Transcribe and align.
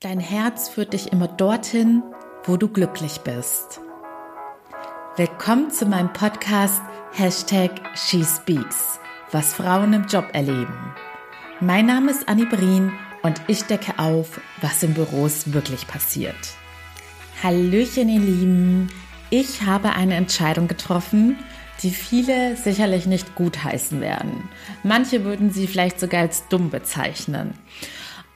Dein 0.00 0.20
Herz 0.20 0.68
führt 0.68 0.92
dich 0.92 1.10
immer 1.10 1.26
dorthin, 1.26 2.04
wo 2.44 2.56
du 2.56 2.68
glücklich 2.68 3.22
bist. 3.22 3.80
Willkommen 5.16 5.72
zu 5.72 5.86
meinem 5.86 6.12
Podcast 6.12 6.80
Hashtag 7.14 7.72
SheSpeaks, 7.96 9.00
was 9.32 9.54
Frauen 9.54 9.92
im 9.94 10.06
Job 10.06 10.28
erleben. 10.34 10.94
Mein 11.58 11.86
Name 11.86 12.12
ist 12.12 12.28
Annie 12.28 12.46
Brien 12.46 12.92
und 13.24 13.40
ich 13.48 13.64
decke 13.64 13.98
auf, 13.98 14.40
was 14.60 14.84
in 14.84 14.94
Büros 14.94 15.52
wirklich 15.52 15.88
passiert. 15.88 16.54
Hallöchen, 17.42 18.08
ihr 18.08 18.20
Lieben. 18.20 18.92
Ich 19.30 19.62
habe 19.62 19.94
eine 19.94 20.14
Entscheidung 20.14 20.68
getroffen, 20.68 21.36
die 21.82 21.90
viele 21.90 22.56
sicherlich 22.56 23.06
nicht 23.06 23.34
gutheißen 23.34 24.00
werden. 24.00 24.48
Manche 24.84 25.24
würden 25.24 25.50
sie 25.50 25.66
vielleicht 25.66 25.98
sogar 25.98 26.20
als 26.20 26.46
dumm 26.46 26.70
bezeichnen. 26.70 27.54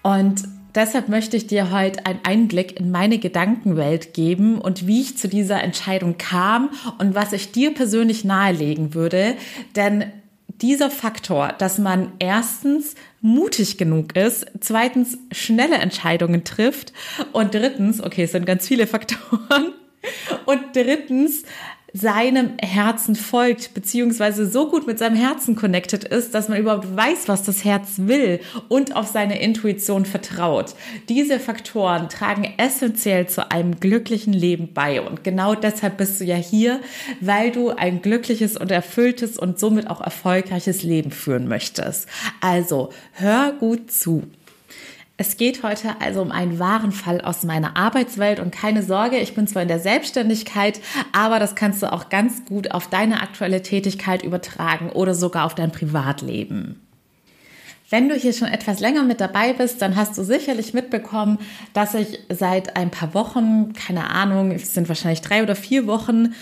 Und 0.02 0.42
Deshalb 0.74 1.08
möchte 1.08 1.36
ich 1.36 1.46
dir 1.46 1.70
heute 1.70 2.06
einen 2.06 2.20
Einblick 2.24 2.78
in 2.80 2.90
meine 2.90 3.18
Gedankenwelt 3.18 4.14
geben 4.14 4.58
und 4.58 4.86
wie 4.86 5.02
ich 5.02 5.18
zu 5.18 5.28
dieser 5.28 5.62
Entscheidung 5.62 6.16
kam 6.16 6.70
und 6.98 7.14
was 7.14 7.32
ich 7.32 7.52
dir 7.52 7.74
persönlich 7.74 8.24
nahelegen 8.24 8.94
würde. 8.94 9.36
Denn 9.76 10.04
dieser 10.48 10.90
Faktor, 10.90 11.54
dass 11.58 11.78
man 11.78 12.12
erstens 12.18 12.94
mutig 13.20 13.78
genug 13.78 14.16
ist, 14.16 14.46
zweitens 14.60 15.18
schnelle 15.30 15.76
Entscheidungen 15.76 16.44
trifft 16.44 16.92
und 17.32 17.54
drittens, 17.54 18.02
okay, 18.02 18.24
es 18.24 18.32
sind 18.32 18.46
ganz 18.46 18.66
viele 18.66 18.86
Faktoren, 18.86 19.72
und 20.46 20.60
drittens 20.74 21.44
seinem 21.92 22.52
Herzen 22.58 23.14
folgt, 23.14 23.74
beziehungsweise 23.74 24.46
so 24.46 24.68
gut 24.70 24.86
mit 24.86 24.98
seinem 24.98 25.16
Herzen 25.16 25.56
connected 25.56 26.04
ist, 26.04 26.34
dass 26.34 26.48
man 26.48 26.58
überhaupt 26.58 26.96
weiß, 26.96 27.28
was 27.28 27.42
das 27.42 27.64
Herz 27.64 27.94
will 27.98 28.40
und 28.68 28.96
auf 28.96 29.08
seine 29.08 29.40
Intuition 29.40 30.06
vertraut. 30.06 30.74
Diese 31.08 31.38
Faktoren 31.38 32.08
tragen 32.08 32.54
essentiell 32.56 33.28
zu 33.28 33.50
einem 33.50 33.78
glücklichen 33.78 34.32
Leben 34.32 34.72
bei. 34.72 35.02
Und 35.02 35.22
genau 35.22 35.54
deshalb 35.54 35.98
bist 35.98 36.20
du 36.20 36.24
ja 36.24 36.36
hier, 36.36 36.80
weil 37.20 37.50
du 37.50 37.70
ein 37.70 38.00
glückliches 38.00 38.56
und 38.56 38.70
erfülltes 38.70 39.38
und 39.38 39.58
somit 39.58 39.90
auch 39.90 40.00
erfolgreiches 40.00 40.82
Leben 40.82 41.10
führen 41.10 41.46
möchtest. 41.46 42.08
Also 42.40 42.90
hör 43.12 43.52
gut 43.52 43.90
zu. 43.90 44.22
Es 45.18 45.36
geht 45.36 45.62
heute 45.62 46.00
also 46.00 46.22
um 46.22 46.32
einen 46.32 46.58
wahren 46.58 46.90
Fall 46.90 47.20
aus 47.20 47.44
meiner 47.44 47.76
Arbeitswelt 47.76 48.40
und 48.40 48.50
keine 48.50 48.82
Sorge, 48.82 49.18
ich 49.18 49.34
bin 49.34 49.46
zwar 49.46 49.62
in 49.62 49.68
der 49.68 49.78
Selbstständigkeit, 49.78 50.80
aber 51.12 51.38
das 51.38 51.54
kannst 51.54 51.82
du 51.82 51.92
auch 51.92 52.08
ganz 52.08 52.44
gut 52.46 52.72
auf 52.72 52.88
deine 52.88 53.20
aktuelle 53.20 53.62
Tätigkeit 53.62 54.22
übertragen 54.22 54.90
oder 54.90 55.14
sogar 55.14 55.44
auf 55.44 55.54
dein 55.54 55.70
Privatleben. 55.70 56.80
Wenn 57.92 58.08
du 58.08 58.14
hier 58.14 58.32
schon 58.32 58.48
etwas 58.48 58.80
länger 58.80 59.02
mit 59.02 59.20
dabei 59.20 59.52
bist, 59.52 59.82
dann 59.82 59.96
hast 59.96 60.16
du 60.16 60.24
sicherlich 60.24 60.72
mitbekommen, 60.72 61.38
dass 61.74 61.92
ich 61.92 62.20
seit 62.30 62.74
ein 62.74 62.90
paar 62.90 63.12
Wochen, 63.12 63.74
keine 63.74 64.08
Ahnung, 64.08 64.50
es 64.50 64.72
sind 64.72 64.88
wahrscheinlich 64.88 65.20
drei 65.20 65.42
oder 65.42 65.54
vier 65.54 65.86
Wochen, 65.86 66.34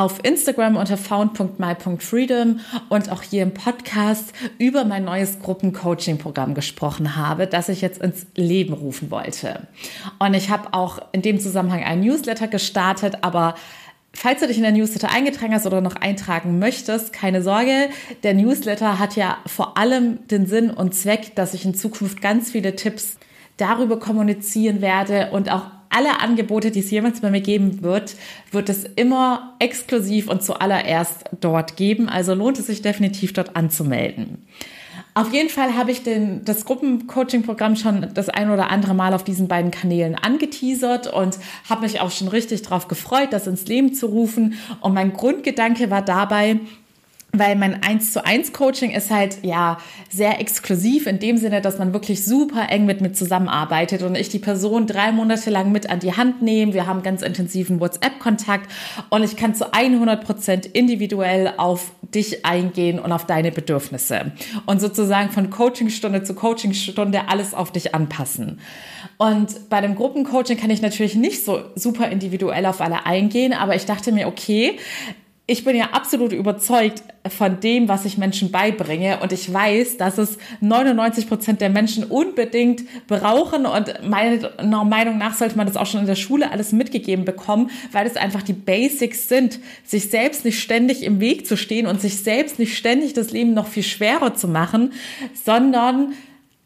auf 0.00 0.24
Instagram 0.24 0.76
unter 0.76 0.96
found.my.freedom 0.96 2.60
und 2.88 3.12
auch 3.12 3.22
hier 3.22 3.42
im 3.42 3.52
Podcast 3.52 4.32
über 4.56 4.86
mein 4.86 5.04
neues 5.04 5.40
Gruppencoaching-Programm 5.40 6.54
gesprochen 6.54 7.16
habe, 7.16 7.46
das 7.46 7.68
ich 7.68 7.82
jetzt 7.82 8.00
ins 8.00 8.24
Leben 8.34 8.72
rufen 8.72 9.10
wollte. 9.10 9.68
Und 10.18 10.32
ich 10.32 10.48
habe 10.48 10.72
auch 10.72 11.00
in 11.12 11.20
dem 11.20 11.38
Zusammenhang 11.38 11.84
ein 11.84 12.00
Newsletter 12.00 12.48
gestartet, 12.48 13.18
aber 13.22 13.54
Falls 14.12 14.40
du 14.40 14.48
dich 14.48 14.56
in 14.56 14.64
der 14.64 14.72
Newsletter 14.72 15.08
eingetragen 15.08 15.54
hast 15.54 15.66
oder 15.66 15.80
noch 15.80 15.94
eintragen 15.94 16.58
möchtest, 16.58 17.12
keine 17.12 17.42
Sorge. 17.42 17.90
Der 18.24 18.34
Newsletter 18.34 18.98
hat 18.98 19.14
ja 19.14 19.38
vor 19.46 19.78
allem 19.78 20.26
den 20.26 20.46
Sinn 20.46 20.70
und 20.70 20.96
Zweck, 20.96 21.36
dass 21.36 21.54
ich 21.54 21.64
in 21.64 21.76
Zukunft 21.76 22.20
ganz 22.20 22.50
viele 22.50 22.74
Tipps 22.74 23.18
darüber 23.56 24.00
kommunizieren 24.00 24.80
werde 24.80 25.30
und 25.30 25.48
auch 25.48 25.66
alle 25.90 26.20
Angebote, 26.20 26.70
die 26.70 26.80
es 26.80 26.90
jemals 26.90 27.20
bei 27.20 27.30
mir 27.30 27.40
geben 27.40 27.82
wird, 27.82 28.14
wird 28.52 28.68
es 28.68 28.84
immer 28.84 29.54
exklusiv 29.58 30.28
und 30.28 30.42
zuallererst 30.42 31.24
dort 31.40 31.76
geben. 31.76 32.08
Also 32.08 32.34
lohnt 32.34 32.58
es 32.58 32.68
sich 32.68 32.80
definitiv 32.80 33.32
dort 33.32 33.56
anzumelden. 33.56 34.38
Auf 35.12 35.32
jeden 35.32 35.48
Fall 35.48 35.76
habe 35.76 35.90
ich 35.90 36.04
den, 36.04 36.44
das 36.44 36.64
Gruppencoaching-Programm 36.64 37.74
schon 37.74 38.08
das 38.14 38.28
ein 38.28 38.50
oder 38.50 38.70
andere 38.70 38.94
Mal 38.94 39.12
auf 39.12 39.24
diesen 39.24 39.48
beiden 39.48 39.72
Kanälen 39.72 40.14
angeteasert 40.14 41.12
und 41.12 41.36
habe 41.68 41.82
mich 41.82 42.00
auch 42.00 42.12
schon 42.12 42.28
richtig 42.28 42.62
darauf 42.62 42.86
gefreut, 42.86 43.28
das 43.32 43.48
ins 43.48 43.66
Leben 43.66 43.92
zu 43.92 44.06
rufen. 44.06 44.54
Und 44.80 44.94
mein 44.94 45.12
Grundgedanke 45.12 45.90
war 45.90 46.02
dabei, 46.02 46.60
weil 47.32 47.56
mein 47.56 47.82
1 47.82 48.12
zu 48.12 48.24
1 48.24 48.52
Coaching 48.52 48.90
ist 48.90 49.10
halt 49.10 49.38
ja 49.42 49.78
sehr 50.08 50.40
exklusiv 50.40 51.06
in 51.06 51.18
dem 51.18 51.36
Sinne, 51.36 51.60
dass 51.60 51.78
man 51.78 51.92
wirklich 51.92 52.24
super 52.24 52.68
eng 52.70 52.86
mit 52.86 53.00
mir 53.00 53.12
zusammenarbeitet 53.12 54.02
und 54.02 54.16
ich 54.16 54.28
die 54.28 54.38
Person 54.38 54.86
drei 54.86 55.12
Monate 55.12 55.50
lang 55.50 55.70
mit 55.72 55.88
an 55.88 56.00
die 56.00 56.16
Hand 56.16 56.42
nehme. 56.42 56.74
Wir 56.74 56.86
haben 56.86 57.02
ganz 57.02 57.22
intensiven 57.22 57.80
WhatsApp-Kontakt 57.80 58.70
und 59.10 59.22
ich 59.22 59.36
kann 59.36 59.54
zu 59.54 59.72
100 59.72 60.24
Prozent 60.24 60.66
individuell 60.66 61.52
auf 61.56 61.92
dich 62.14 62.44
eingehen 62.44 62.98
und 62.98 63.12
auf 63.12 63.26
deine 63.26 63.52
Bedürfnisse 63.52 64.32
und 64.66 64.80
sozusagen 64.80 65.30
von 65.30 65.50
Coachingstunde 65.50 66.24
zu 66.24 66.34
Coachingstunde 66.34 67.28
alles 67.28 67.54
auf 67.54 67.70
dich 67.70 67.94
anpassen. 67.94 68.60
Und 69.18 69.68
bei 69.68 69.80
dem 69.80 69.94
Gruppencoaching 69.94 70.56
kann 70.56 70.70
ich 70.70 70.82
natürlich 70.82 71.14
nicht 71.14 71.44
so 71.44 71.60
super 71.74 72.08
individuell 72.08 72.66
auf 72.66 72.80
alle 72.80 73.06
eingehen, 73.06 73.52
aber 73.52 73.76
ich 73.76 73.86
dachte 73.86 74.12
mir, 74.12 74.26
okay, 74.26 74.78
ich 75.50 75.64
bin 75.64 75.74
ja 75.74 75.86
absolut 75.86 76.32
überzeugt 76.32 77.02
von 77.28 77.58
dem, 77.58 77.88
was 77.88 78.04
ich 78.04 78.16
Menschen 78.16 78.52
beibringe. 78.52 79.18
Und 79.18 79.32
ich 79.32 79.52
weiß, 79.52 79.96
dass 79.96 80.16
es 80.16 80.38
99 80.60 81.26
Prozent 81.26 81.60
der 81.60 81.70
Menschen 81.70 82.04
unbedingt 82.04 82.84
brauchen. 83.08 83.66
Und 83.66 83.92
meiner 84.08 84.84
Meinung 84.84 85.18
nach 85.18 85.34
sollte 85.34 85.56
man 85.56 85.66
das 85.66 85.76
auch 85.76 85.86
schon 85.86 86.02
in 86.02 86.06
der 86.06 86.14
Schule 86.14 86.52
alles 86.52 86.70
mitgegeben 86.70 87.24
bekommen, 87.24 87.70
weil 87.90 88.06
es 88.06 88.14
einfach 88.14 88.42
die 88.42 88.52
Basics 88.52 89.28
sind, 89.28 89.58
sich 89.82 90.08
selbst 90.08 90.44
nicht 90.44 90.60
ständig 90.62 91.02
im 91.02 91.18
Weg 91.18 91.48
zu 91.48 91.56
stehen 91.56 91.88
und 91.88 92.00
sich 92.00 92.18
selbst 92.18 92.60
nicht 92.60 92.76
ständig 92.76 93.14
das 93.14 93.32
Leben 93.32 93.52
noch 93.52 93.66
viel 93.66 93.82
schwerer 93.82 94.34
zu 94.34 94.46
machen, 94.46 94.92
sondern 95.34 96.12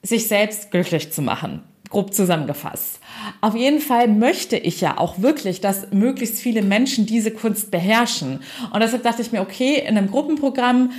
sich 0.02 0.28
selbst 0.28 0.70
glücklich 0.70 1.10
zu 1.10 1.22
machen 1.22 1.62
grob 1.94 2.12
zusammengefasst. 2.12 2.98
Auf 3.40 3.54
jeden 3.54 3.80
Fall 3.80 4.08
möchte 4.08 4.56
ich 4.56 4.80
ja 4.80 4.98
auch 4.98 5.20
wirklich, 5.20 5.60
dass 5.60 5.92
möglichst 5.92 6.40
viele 6.40 6.60
Menschen 6.60 7.06
diese 7.06 7.30
Kunst 7.30 7.70
beherrschen. 7.70 8.40
Und 8.72 8.82
deshalb 8.82 9.04
dachte 9.04 9.22
ich 9.22 9.32
mir, 9.32 9.40
okay, 9.40 9.76
in 9.78 9.96
einem 9.96 10.10
Gruppenprogramm 10.10 10.90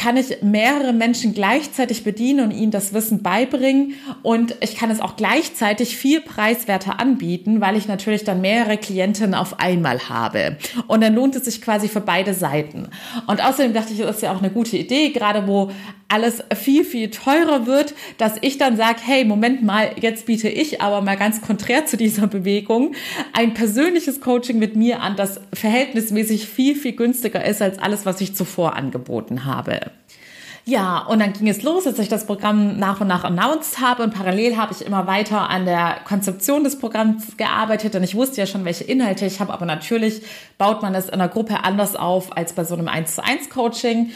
kann 0.00 0.16
ich 0.16 0.40
mehrere 0.40 0.94
Menschen 0.94 1.34
gleichzeitig 1.34 2.04
bedienen 2.04 2.40
und 2.40 2.52
ihnen 2.52 2.70
das 2.70 2.94
Wissen 2.94 3.22
beibringen 3.22 3.96
und 4.22 4.56
ich 4.62 4.74
kann 4.74 4.90
es 4.90 4.98
auch 4.98 5.14
gleichzeitig 5.14 5.94
viel 5.94 6.22
preiswerter 6.22 6.98
anbieten, 6.98 7.60
weil 7.60 7.76
ich 7.76 7.86
natürlich 7.86 8.24
dann 8.24 8.40
mehrere 8.40 8.78
Klientinnen 8.78 9.34
auf 9.34 9.60
einmal 9.60 10.08
habe. 10.08 10.56
Und 10.86 11.02
dann 11.02 11.14
lohnt 11.14 11.36
es 11.36 11.44
sich 11.44 11.60
quasi 11.60 11.88
für 11.88 12.00
beide 12.00 12.32
Seiten. 12.32 12.88
Und 13.26 13.44
außerdem 13.44 13.74
dachte 13.74 13.92
ich, 13.92 13.98
das 13.98 14.16
ist 14.16 14.22
ja 14.22 14.32
auch 14.32 14.38
eine 14.38 14.48
gute 14.48 14.78
Idee, 14.78 15.10
gerade 15.10 15.46
wo 15.46 15.70
alles 16.08 16.42
viel, 16.56 16.84
viel 16.84 17.10
teurer 17.10 17.66
wird, 17.66 17.94
dass 18.18 18.34
ich 18.40 18.58
dann 18.58 18.76
sage, 18.76 18.98
hey, 19.04 19.24
Moment 19.24 19.62
mal, 19.62 19.90
jetzt 20.00 20.26
biete 20.26 20.48
ich 20.48 20.80
aber 20.80 21.02
mal 21.02 21.16
ganz 21.16 21.40
konträr 21.40 21.86
zu 21.86 21.96
dieser 21.96 22.26
Bewegung 22.26 22.94
ein 23.32 23.54
persönliches 23.54 24.20
Coaching 24.20 24.58
mit 24.58 24.76
mir 24.76 25.00
an, 25.02 25.14
das 25.16 25.40
verhältnismäßig 25.52 26.46
viel, 26.48 26.74
viel 26.74 26.92
günstiger 26.92 27.44
ist 27.44 27.62
als 27.62 27.78
alles, 27.78 28.06
was 28.06 28.20
ich 28.20 28.34
zuvor 28.34 28.76
angeboten 28.76 29.44
habe. 29.44 29.89
Ja, 30.66 30.98
und 30.98 31.20
dann 31.20 31.32
ging 31.32 31.48
es 31.48 31.62
los, 31.62 31.86
als 31.86 31.98
ich 31.98 32.08
das 32.08 32.26
Programm 32.26 32.78
nach 32.78 33.00
und 33.00 33.08
nach 33.08 33.24
announced 33.24 33.80
habe 33.80 34.02
und 34.02 34.14
parallel 34.14 34.56
habe 34.56 34.72
ich 34.72 34.84
immer 34.84 35.06
weiter 35.06 35.48
an 35.48 35.64
der 35.64 35.98
Konzeption 36.04 36.64
des 36.64 36.78
Programms 36.78 37.36
gearbeitet 37.36 37.94
und 37.94 38.02
ich 38.02 38.14
wusste 38.14 38.40
ja 38.40 38.46
schon, 38.46 38.64
welche 38.64 38.84
Inhalte 38.84 39.24
ich 39.24 39.40
habe, 39.40 39.52
aber 39.52 39.64
natürlich 39.64 40.22
baut 40.58 40.82
man 40.82 40.94
es 40.94 41.06
in 41.06 41.14
einer 41.14 41.28
Gruppe 41.28 41.64
anders 41.64 41.96
auf 41.96 42.36
als 42.36 42.52
bei 42.52 42.64
so 42.64 42.74
einem 42.74 42.88
1 42.88 43.14
zu 43.14 43.24
1 43.24 43.48
Coaching. 43.50 44.10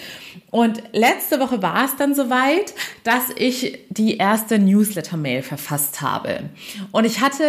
Und 0.50 0.82
letzte 0.92 1.40
Woche 1.40 1.62
war 1.62 1.86
es 1.86 1.96
dann 1.96 2.14
soweit, 2.14 2.74
dass 3.04 3.30
ich 3.36 3.78
die 3.88 4.18
erste 4.18 4.58
Newsletter-Mail 4.58 5.42
verfasst 5.42 6.02
habe. 6.02 6.50
Und 6.92 7.04
ich 7.04 7.20
hatte 7.20 7.44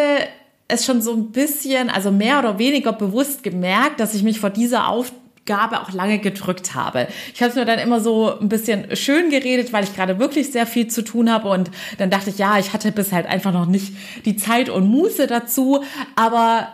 es 0.67 0.85
schon 0.85 1.01
so 1.01 1.13
ein 1.13 1.31
bisschen, 1.31 1.89
also 1.89 2.11
mehr 2.11 2.39
oder 2.39 2.57
weniger 2.57 2.93
bewusst 2.93 3.43
gemerkt, 3.43 3.99
dass 3.99 4.15
ich 4.15 4.23
mich 4.23 4.39
vor 4.39 4.49
dieser 4.49 4.87
Aufgabe 4.87 5.24
Gabe 5.45 5.81
auch 5.81 5.91
lange 5.91 6.19
gedrückt 6.19 6.73
habe. 6.73 7.07
Ich 7.33 7.41
habe 7.41 7.51
es 7.51 7.55
mir 7.55 7.65
dann 7.65 7.79
immer 7.79 7.99
so 7.99 8.39
ein 8.39 8.49
bisschen 8.49 8.95
schön 8.95 9.29
geredet, 9.29 9.73
weil 9.73 9.83
ich 9.83 9.95
gerade 9.95 10.19
wirklich 10.19 10.51
sehr 10.51 10.65
viel 10.65 10.87
zu 10.87 11.03
tun 11.03 11.31
habe 11.31 11.49
und 11.49 11.69
dann 11.97 12.09
dachte 12.09 12.31
ich, 12.31 12.37
ja, 12.37 12.57
ich 12.57 12.73
hatte 12.73 12.91
bis 12.91 13.11
halt 13.11 13.27
einfach 13.27 13.53
noch 13.53 13.67
nicht 13.67 13.93
die 14.25 14.35
Zeit 14.35 14.69
und 14.69 14.87
Muße 14.87 15.27
dazu, 15.27 15.83
aber 16.15 16.69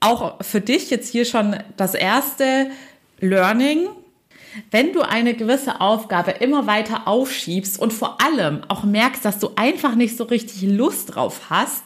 auch 0.00 0.42
für 0.42 0.60
dich 0.60 0.90
jetzt 0.90 1.10
hier 1.10 1.24
schon 1.24 1.56
das 1.76 1.94
erste 1.94 2.70
Learning. 3.20 3.88
Wenn 4.70 4.92
du 4.92 5.02
eine 5.02 5.34
gewisse 5.34 5.80
Aufgabe 5.80 6.30
immer 6.30 6.66
weiter 6.66 7.08
aufschiebst 7.08 7.78
und 7.80 7.92
vor 7.92 8.20
allem 8.22 8.62
auch 8.68 8.84
merkst, 8.84 9.24
dass 9.24 9.38
du 9.38 9.50
einfach 9.56 9.96
nicht 9.96 10.16
so 10.16 10.24
richtig 10.24 10.62
Lust 10.62 11.14
drauf 11.14 11.42
hast, 11.50 11.82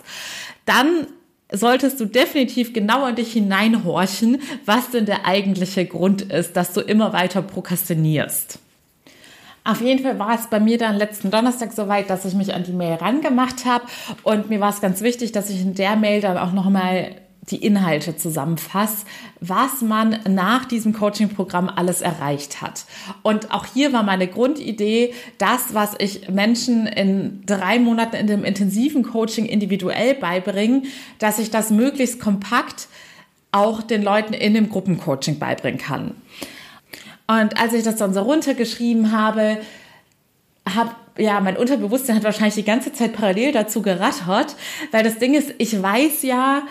dann 0.66 1.06
solltest 1.52 2.00
du 2.00 2.04
definitiv 2.04 2.72
genau 2.72 3.06
in 3.06 3.16
dich 3.16 3.32
hineinhorchen, 3.32 4.40
was 4.64 4.90
denn 4.90 5.06
der 5.06 5.26
eigentliche 5.26 5.86
Grund 5.86 6.22
ist, 6.22 6.56
dass 6.56 6.72
du 6.72 6.80
immer 6.80 7.12
weiter 7.12 7.42
prokrastinierst. 7.42 8.58
Auf 9.64 9.82
jeden 9.82 10.02
Fall 10.02 10.18
war 10.18 10.34
es 10.34 10.46
bei 10.46 10.60
mir 10.60 10.78
dann 10.78 10.96
letzten 10.96 11.30
Donnerstag 11.30 11.72
soweit, 11.72 12.08
dass 12.08 12.24
ich 12.24 12.34
mich 12.34 12.54
an 12.54 12.64
die 12.64 12.72
Mail 12.72 12.94
rangemacht 12.94 13.66
habe 13.66 13.84
und 14.22 14.48
mir 14.48 14.60
war 14.60 14.70
es 14.70 14.80
ganz 14.80 15.02
wichtig, 15.02 15.32
dass 15.32 15.50
ich 15.50 15.60
in 15.60 15.74
der 15.74 15.96
Mail 15.96 16.22
dann 16.22 16.38
auch 16.38 16.52
nochmal 16.52 17.16
die 17.50 17.64
Inhalte 17.64 18.16
zusammenfasse, 18.16 19.06
was 19.40 19.82
man 19.82 20.18
nach 20.28 20.64
diesem 20.64 20.92
Coaching-Programm 20.92 21.68
alles 21.68 22.00
erreicht 22.00 22.60
hat. 22.60 22.84
Und 23.22 23.50
auch 23.50 23.66
hier 23.66 23.92
war 23.92 24.02
meine 24.02 24.28
Grundidee, 24.28 25.14
das, 25.38 25.74
was 25.74 25.94
ich 25.98 26.28
Menschen 26.28 26.86
in 26.86 27.42
drei 27.46 27.78
Monaten 27.78 28.16
in 28.16 28.26
dem 28.26 28.44
intensiven 28.44 29.02
Coaching 29.02 29.46
individuell 29.46 30.14
beibringe, 30.14 30.82
dass 31.18 31.38
ich 31.38 31.50
das 31.50 31.70
möglichst 31.70 32.20
kompakt 32.20 32.88
auch 33.50 33.82
den 33.82 34.02
Leuten 34.02 34.34
in 34.34 34.54
dem 34.54 34.68
Gruppencoaching 34.68 35.38
beibringen 35.38 35.80
kann. 35.80 36.14
Und 37.26 37.60
als 37.60 37.72
ich 37.72 37.82
das 37.82 37.96
dann 37.96 38.14
so 38.14 38.22
runtergeschrieben 38.22 39.12
habe, 39.12 39.58
habe 40.74 40.90
ja, 41.18 41.40
mein 41.40 41.56
Unterbewusstsein 41.56 42.16
hat 42.16 42.24
wahrscheinlich 42.24 42.54
die 42.54 42.64
ganze 42.64 42.92
Zeit 42.92 43.12
parallel 43.12 43.52
dazu 43.52 43.82
gerattert, 43.82 44.54
weil 44.92 45.02
das 45.02 45.18
Ding 45.18 45.34
ist, 45.34 45.52
ich 45.58 45.82
weiß 45.82 46.22
ja, 46.22 46.62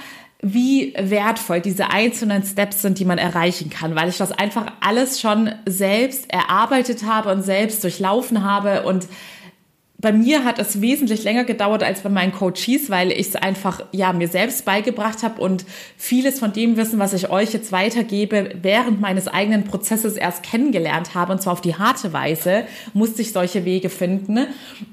wie 0.41 0.93
wertvoll 0.97 1.61
diese 1.61 1.89
einzelnen 1.89 2.43
Steps 2.43 2.83
sind, 2.83 2.99
die 2.99 3.05
man 3.05 3.17
erreichen 3.17 3.69
kann, 3.69 3.95
weil 3.95 4.09
ich 4.09 4.17
das 4.17 4.31
einfach 4.31 4.67
alles 4.81 5.19
schon 5.19 5.51
selbst 5.65 6.31
erarbeitet 6.31 7.03
habe 7.03 7.31
und 7.31 7.41
selbst 7.41 7.83
durchlaufen 7.83 8.43
habe 8.43 8.83
und 8.83 9.07
bei 9.99 10.11
mir 10.11 10.43
hat 10.43 10.59
es 10.59 10.79
wesentlich 10.79 11.23
länger 11.23 11.43
gedauert 11.43 11.81
als 11.81 12.01
bei 12.01 12.09
meinen 12.09 12.31
Coaches, 12.31 12.91
weil 12.91 13.11
ich 13.11 13.29
es 13.29 13.35
einfach 13.35 13.81
ja 13.91 14.13
mir 14.13 14.27
selbst 14.27 14.63
beigebracht 14.63 15.23
habe 15.23 15.41
und 15.41 15.65
vieles 15.97 16.37
von 16.37 16.53
dem 16.53 16.77
Wissen, 16.77 16.99
was 16.99 17.13
ich 17.13 17.31
euch 17.31 17.51
jetzt 17.51 17.71
weitergebe, 17.71 18.51
während 18.61 19.01
meines 19.01 19.27
eigenen 19.27 19.63
Prozesses 19.63 20.13
erst 20.13 20.43
kennengelernt 20.43 21.15
habe 21.15 21.33
und 21.33 21.41
zwar 21.41 21.53
auf 21.53 21.61
die 21.61 21.75
harte 21.75 22.13
Weise, 22.13 22.65
musste 22.93 23.23
ich 23.23 23.31
solche 23.31 23.65
Wege 23.65 23.89
finden. 23.89 24.45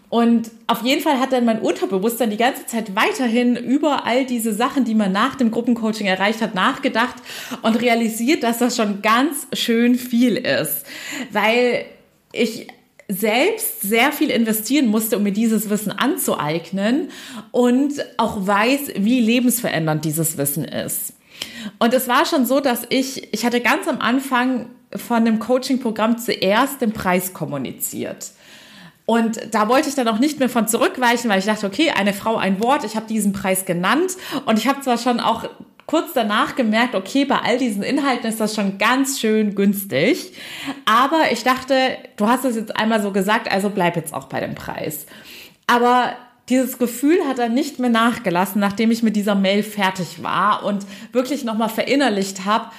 Und 0.09 0.51
auf 0.69 0.83
jeden 0.83 1.03
Fall 1.03 1.21
hat 1.21 1.33
dann 1.33 1.45
mein 1.45 1.61
Unterbewusstsein 1.61 2.31
die 2.31 2.39
ganze 2.39 2.65
Zeit 2.65 2.97
weiterhin 2.97 3.57
über 3.57 4.07
all 4.07 4.25
diese 4.25 4.55
Sachen, 4.55 4.85
die 4.85 4.95
man 4.95 5.13
nach 5.13 5.35
dem 5.35 5.51
Gruppencoaching 5.51 6.07
erreicht 6.07 6.41
hat, 6.41 6.55
nachgedacht 6.55 7.17
und 7.61 7.83
realisiert, 7.83 8.43
dass 8.43 8.57
das 8.57 8.77
schon 8.77 9.03
ganz 9.03 9.49
schön 9.53 9.97
viel 9.97 10.37
ist, 10.39 10.87
weil 11.31 11.85
ich 12.33 12.69
selbst 13.09 13.83
sehr 13.83 14.13
viel 14.13 14.31
investieren 14.31 14.87
musste, 14.87 15.17
um 15.17 15.23
mir 15.23 15.33
dieses 15.33 15.69
Wissen 15.69 15.93
anzueignen 15.93 17.11
und 17.51 17.93
auch 18.17 18.47
weiß, 18.47 18.93
wie 18.97 19.21
lebensverändernd 19.21 20.05
dieses 20.05 20.39
Wissen 20.39 20.65
ist. 20.65 21.13
Und 21.79 21.93
es 21.93 22.09
war 22.09 22.25
schon 22.25 22.47
so, 22.47 22.61
dass 22.61 22.87
ich, 22.89 23.33
ich 23.33 23.45
hatte 23.45 23.61
ganz 23.61 23.89
am 23.89 24.01
Anfang 24.01 24.71
von 24.95 25.25
dem 25.25 25.39
Coaching-Programm 25.39 26.19
zuerst 26.19 26.81
den 26.81 26.93
Preis 26.93 27.33
kommuniziert. 27.33 28.31
Und 29.07 29.39
da 29.55 29.69
wollte 29.69 29.89
ich 29.91 29.95
dann 29.95 30.09
auch 30.09 30.19
nicht 30.19 30.39
mehr 30.39 30.49
von 30.49 30.67
zurückweichen, 30.67 31.29
weil 31.29 31.39
ich 31.39 31.45
dachte, 31.45 31.67
okay, 31.67 31.91
eine 31.91 32.15
Frau, 32.15 32.37
ein 32.37 32.63
Wort, 32.63 32.85
ich 32.85 32.97
habe 32.97 33.07
diesen 33.07 33.33
Preis 33.33 33.67
genannt 33.67 34.17
und 34.47 34.59
ich 34.59 34.67
habe 34.67 34.81
zwar 34.81 34.97
schon 34.97 35.21
auch 35.21 35.45
kurz 35.87 36.13
danach 36.15 36.57
gemerkt, 36.57 36.95
okay, 36.95 37.25
bei 37.25 37.39
all 37.39 37.59
diesen 37.59 37.83
Inhalten 37.83 38.27
ist 38.27 38.41
das 38.41 38.55
schon 38.55 38.79
ganz 38.79 39.21
schön 39.21 39.55
günstig. 39.55 40.33
Aber 40.85 41.33
ich 41.33 41.43
dachte, 41.43 41.75
du 42.17 42.27
hast 42.27 42.45
es 42.45 42.57
jetzt 42.57 42.77
einmal 42.77 43.03
so 43.03 43.11
gesagt, 43.11 43.51
also 43.51 43.71
bleib 43.71 43.97
jetzt 43.97 44.15
auch 44.15 44.25
bei 44.25 44.41
dem 44.41 44.55
Preis. 44.55 45.07
Aber 45.67 46.15
dieses 46.49 46.79
Gefühl 46.79 47.19
hat 47.27 47.39
dann 47.39 47.55
nicht 47.55 47.79
mehr 47.79 47.91
nachgelassen, 47.91 48.61
nachdem 48.61 48.91
ich 48.91 49.03
mit 49.03 49.17
dieser 49.17 49.35
Mail 49.35 49.63
fertig 49.63 50.23
war 50.23 50.65
und 50.65 50.85
wirklich 51.13 51.45
nochmal 51.45 51.71
verinnerlicht 51.71 52.45
habe, 52.45 52.71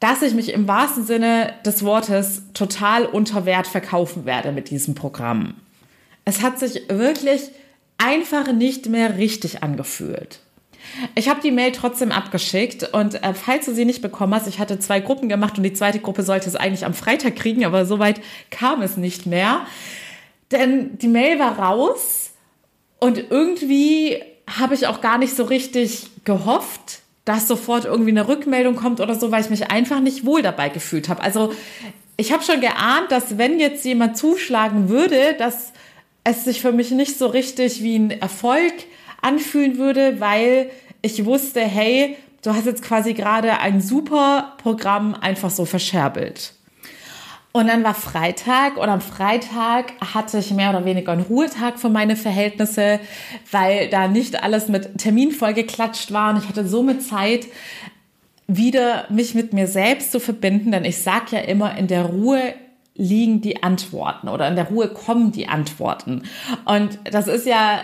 dass 0.00 0.22
ich 0.22 0.34
mich 0.34 0.52
im 0.52 0.68
wahrsten 0.68 1.04
Sinne 1.04 1.54
des 1.64 1.84
Wortes 1.84 2.42
total 2.52 3.06
unter 3.06 3.46
Wert 3.46 3.66
verkaufen 3.66 4.26
werde 4.26 4.52
mit 4.52 4.70
diesem 4.70 4.94
Programm. 4.94 5.54
Es 6.24 6.42
hat 6.42 6.58
sich 6.58 6.82
wirklich 6.88 7.50
einfach 7.98 8.52
nicht 8.52 8.88
mehr 8.88 9.16
richtig 9.16 9.62
angefühlt. 9.62 10.40
Ich 11.14 11.28
habe 11.28 11.40
die 11.40 11.50
Mail 11.50 11.72
trotzdem 11.72 12.12
abgeschickt 12.12 12.82
und 12.92 13.22
äh, 13.22 13.34
falls 13.34 13.66
du 13.66 13.74
sie 13.74 13.84
nicht 13.84 14.02
bekommen 14.02 14.34
hast, 14.34 14.46
ich 14.46 14.58
hatte 14.58 14.78
zwei 14.78 15.00
Gruppen 15.00 15.28
gemacht 15.28 15.56
und 15.56 15.64
die 15.64 15.72
zweite 15.72 15.98
Gruppe 15.98 16.22
sollte 16.22 16.48
es 16.48 16.56
eigentlich 16.56 16.84
am 16.84 16.94
Freitag 16.94 17.36
kriegen, 17.36 17.64
aber 17.64 17.86
soweit 17.86 18.20
kam 18.50 18.82
es 18.82 18.96
nicht 18.96 19.26
mehr. 19.26 19.66
Denn 20.50 20.98
die 20.98 21.08
Mail 21.08 21.38
war 21.38 21.58
raus 21.58 22.32
und 23.00 23.18
irgendwie 23.30 24.22
habe 24.48 24.74
ich 24.74 24.86
auch 24.86 25.00
gar 25.00 25.18
nicht 25.18 25.34
so 25.34 25.44
richtig 25.44 26.10
gehofft, 26.24 27.00
dass 27.24 27.48
sofort 27.48 27.86
irgendwie 27.86 28.10
eine 28.10 28.28
Rückmeldung 28.28 28.76
kommt 28.76 29.00
oder 29.00 29.14
so, 29.14 29.30
weil 29.32 29.42
ich 29.42 29.50
mich 29.50 29.70
einfach 29.70 30.00
nicht 30.00 30.26
wohl 30.26 30.42
dabei 30.42 30.68
gefühlt 30.68 31.08
habe. 31.08 31.22
Also 31.22 31.52
ich 32.16 32.32
habe 32.32 32.44
schon 32.44 32.60
geahnt, 32.60 33.10
dass 33.10 33.38
wenn 33.38 33.58
jetzt 33.58 33.84
jemand 33.84 34.16
zuschlagen 34.16 34.88
würde, 34.88 35.34
dass 35.38 35.72
es 36.22 36.44
sich 36.44 36.60
für 36.60 36.72
mich 36.72 36.90
nicht 36.90 37.18
so 37.18 37.26
richtig 37.26 37.82
wie 37.82 37.96
ein 37.96 38.10
Erfolg 38.10 38.72
anfühlen 39.24 39.78
würde, 39.78 40.20
weil 40.20 40.70
ich 41.02 41.24
wusste, 41.24 41.60
hey, 41.60 42.16
du 42.42 42.54
hast 42.54 42.66
jetzt 42.66 42.82
quasi 42.82 43.14
gerade 43.14 43.58
ein 43.58 43.80
super 43.80 44.54
Programm 44.58 45.14
einfach 45.14 45.50
so 45.50 45.64
verscherbelt. 45.64 46.54
Und 47.52 47.68
dann 47.68 47.84
war 47.84 47.94
Freitag 47.94 48.78
und 48.78 48.88
am 48.88 49.00
Freitag 49.00 49.92
hatte 50.00 50.38
ich 50.38 50.50
mehr 50.50 50.70
oder 50.70 50.84
weniger 50.84 51.12
einen 51.12 51.22
Ruhetag 51.22 51.78
für 51.78 51.88
meine 51.88 52.16
Verhältnisse, 52.16 52.98
weil 53.52 53.88
da 53.88 54.08
nicht 54.08 54.42
alles 54.42 54.66
mit 54.66 54.98
Termin 54.98 55.30
vollgeklatscht 55.30 56.12
war 56.12 56.30
und 56.30 56.42
ich 56.42 56.48
hatte 56.48 56.66
somit 56.66 57.04
Zeit, 57.04 57.46
wieder 58.46 59.06
mich 59.08 59.34
mit 59.34 59.52
mir 59.52 59.68
selbst 59.68 60.10
zu 60.10 60.20
verbinden, 60.20 60.72
denn 60.72 60.84
ich 60.84 60.98
sag 60.98 61.32
ja 61.32 61.38
immer, 61.38 61.78
in 61.78 61.86
der 61.86 62.06
Ruhe 62.06 62.54
liegen 62.96 63.40
die 63.40 63.62
Antworten 63.62 64.28
oder 64.28 64.48
in 64.48 64.56
der 64.56 64.68
Ruhe 64.68 64.88
kommen 64.88 65.32
die 65.32 65.48
Antworten. 65.48 66.22
Und 66.64 66.98
das 67.04 67.28
ist 67.28 67.46
ja 67.46 67.82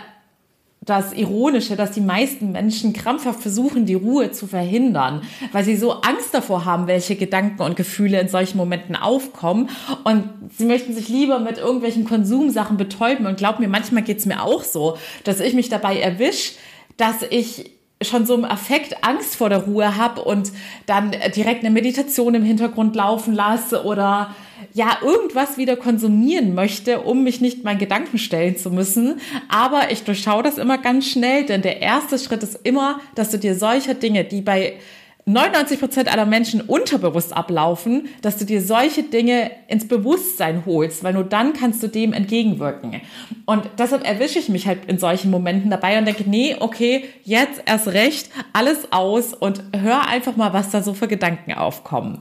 das 0.83 1.13
Ironische, 1.13 1.75
dass 1.75 1.91
die 1.91 2.01
meisten 2.01 2.51
Menschen 2.51 2.91
krampfhaft 2.93 3.39
versuchen, 3.39 3.85
die 3.85 3.93
Ruhe 3.93 4.31
zu 4.31 4.47
verhindern, 4.47 5.21
weil 5.51 5.63
sie 5.63 5.77
so 5.77 6.01
Angst 6.01 6.33
davor 6.33 6.65
haben, 6.65 6.87
welche 6.87 7.15
Gedanken 7.15 7.61
und 7.61 7.75
Gefühle 7.75 8.19
in 8.19 8.27
solchen 8.27 8.57
Momenten 8.57 8.95
aufkommen. 8.95 9.69
Und 10.03 10.27
sie 10.57 10.65
möchten 10.65 10.93
sich 10.93 11.07
lieber 11.07 11.37
mit 11.37 11.59
irgendwelchen 11.59 12.05
Konsumsachen 12.05 12.77
betäuben. 12.77 13.27
Und 13.27 13.37
glaub 13.37 13.59
mir, 13.59 13.67
manchmal 13.67 14.01
geht's 14.01 14.25
mir 14.25 14.41
auch 14.41 14.63
so, 14.63 14.97
dass 15.23 15.39
ich 15.39 15.53
mich 15.53 15.69
dabei 15.69 15.99
erwisch, 15.99 16.53
dass 16.97 17.21
ich 17.29 17.69
schon 18.01 18.25
so 18.25 18.33
im 18.35 18.45
Affekt 18.45 19.03
Angst 19.03 19.35
vor 19.35 19.49
der 19.49 19.59
Ruhe 19.59 19.97
habe 19.97 20.23
und 20.23 20.51
dann 20.85 21.11
direkt 21.35 21.63
eine 21.63 21.69
Meditation 21.69 22.35
im 22.35 22.43
Hintergrund 22.43 22.95
laufen 22.95 23.33
lasse 23.33 23.83
oder 23.83 24.35
ja, 24.73 24.97
irgendwas 25.01 25.57
wieder 25.57 25.75
konsumieren 25.75 26.53
möchte, 26.53 27.01
um 27.01 27.23
mich 27.23 27.41
nicht 27.41 27.63
meinen 27.63 27.79
Gedanken 27.79 28.17
stellen 28.17 28.57
zu 28.57 28.69
müssen. 28.69 29.19
Aber 29.49 29.91
ich 29.91 30.03
durchschaue 30.03 30.43
das 30.43 30.57
immer 30.57 30.77
ganz 30.77 31.07
schnell, 31.07 31.45
denn 31.45 31.61
der 31.61 31.81
erste 31.81 32.17
Schritt 32.19 32.43
ist 32.43 32.59
immer, 32.63 32.99
dass 33.15 33.31
du 33.31 33.37
dir 33.37 33.55
solche 33.55 33.95
Dinge, 33.95 34.23
die 34.23 34.41
bei 34.41 34.75
99 35.31 35.79
Prozent 35.79 36.11
aller 36.11 36.25
Menschen 36.25 36.61
unterbewusst 36.61 37.35
ablaufen, 37.35 38.09
dass 38.21 38.37
du 38.37 38.45
dir 38.45 38.61
solche 38.61 39.03
Dinge 39.03 39.51
ins 39.67 39.87
Bewusstsein 39.87 40.63
holst, 40.65 41.03
weil 41.03 41.13
nur 41.13 41.23
dann 41.23 41.53
kannst 41.53 41.81
du 41.83 41.87
dem 41.87 42.13
entgegenwirken. 42.13 43.01
Und 43.45 43.63
deshalb 43.77 44.07
erwische 44.07 44.39
ich 44.39 44.49
mich 44.49 44.67
halt 44.67 44.85
in 44.87 44.97
solchen 44.97 45.31
Momenten 45.31 45.69
dabei 45.69 45.97
und 45.97 46.05
denke, 46.05 46.23
nee, 46.27 46.55
okay, 46.59 47.05
jetzt 47.23 47.63
erst 47.65 47.87
recht, 47.89 48.29
alles 48.53 48.91
aus 48.91 49.33
und 49.33 49.63
hör 49.75 50.07
einfach 50.07 50.35
mal, 50.35 50.53
was 50.53 50.71
da 50.71 50.81
so 50.81 50.93
für 50.93 51.07
Gedanken 51.07 51.53
aufkommen. 51.53 52.19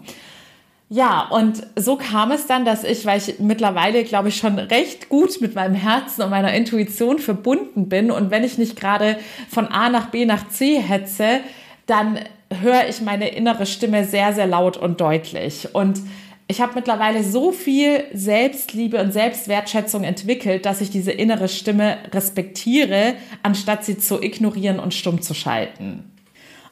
Ja, 0.92 1.28
und 1.28 1.62
so 1.76 1.94
kam 1.94 2.32
es 2.32 2.48
dann, 2.48 2.64
dass 2.64 2.82
ich, 2.82 3.06
weil 3.06 3.18
ich 3.18 3.38
mittlerweile, 3.38 4.02
glaube 4.02 4.28
ich, 4.28 4.36
schon 4.36 4.58
recht 4.58 5.08
gut 5.08 5.40
mit 5.40 5.54
meinem 5.54 5.76
Herzen 5.76 6.22
und 6.22 6.30
meiner 6.30 6.52
Intuition 6.52 7.20
verbunden 7.20 7.88
bin 7.88 8.10
und 8.10 8.32
wenn 8.32 8.42
ich 8.42 8.58
nicht 8.58 8.74
gerade 8.74 9.16
von 9.48 9.68
A 9.68 9.88
nach 9.88 10.06
B 10.06 10.24
nach 10.24 10.48
C 10.48 10.80
hetze, 10.80 11.40
dann 11.86 12.18
höre 12.52 12.88
ich 12.88 13.00
meine 13.00 13.28
innere 13.28 13.66
Stimme 13.66 14.04
sehr, 14.04 14.33
sehr 14.33 14.47
laut 14.47 14.76
und 14.76 15.00
deutlich. 15.00 15.75
Und 15.75 16.00
ich 16.49 16.61
habe 16.61 16.73
mittlerweile 16.75 17.23
so 17.23 17.52
viel 17.52 18.04
Selbstliebe 18.12 19.00
und 19.00 19.12
Selbstwertschätzung 19.12 20.02
entwickelt, 20.02 20.66
dass 20.66 20.80
ich 20.80 20.90
diese 20.90 21.12
innere 21.12 21.49
Stimme 21.49 21.99
respektiere, 22.12 23.14
anstatt 23.45 23.85
sie 23.85 23.99
zu 23.99 24.21
ignorieren 24.21 24.80
und 24.80 24.92
stumm 24.92 25.23
zu 25.23 25.33
schalten. 25.33 26.11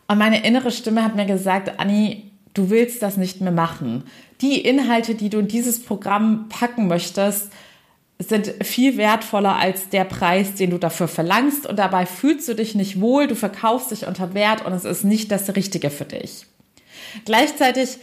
Und 0.09 0.19
meine 0.19 0.45
innere 0.45 0.73
Stimme 0.73 1.05
hat 1.05 1.15
mir 1.15 1.27
gesagt, 1.27 1.79
Anni, 1.79 2.33
du 2.55 2.71
willst 2.71 3.03
das 3.03 3.17
nicht 3.17 3.41
mehr 3.41 3.53
machen. 3.53 4.05
Die 4.41 4.61
Inhalte, 4.61 5.15
die 5.15 5.31
du 5.31 5.39
in 5.39 5.49
dieses 5.49 5.85
Programm 5.85 6.49
packen 6.49 6.89
möchtest, 6.89 7.53
sind 8.19 8.53
viel 8.65 8.97
wertvoller 8.97 9.57
als 9.57 9.91
der 9.91 10.05
Preis, 10.05 10.55
den 10.55 10.71
du 10.71 10.79
dafür 10.79 11.07
verlangst 11.07 11.67
und 11.67 11.79
dabei 11.79 12.05
fühlst 12.05 12.49
du 12.49 12.55
dich 12.55 12.75
nicht 12.75 13.01
wohl, 13.01 13.29
du 13.29 13.37
verkaufst 13.37 13.93
dich 13.93 14.07
unter 14.07 14.35
Wert 14.35 14.67
und 14.67 14.73
es 14.73 14.85
ist 14.85 15.05
nicht 15.05 15.31
das 15.31 15.55
Richtige 15.55 15.91
für 15.91 16.05
dich. 16.05 16.47
Gleichzeitig 17.25 17.99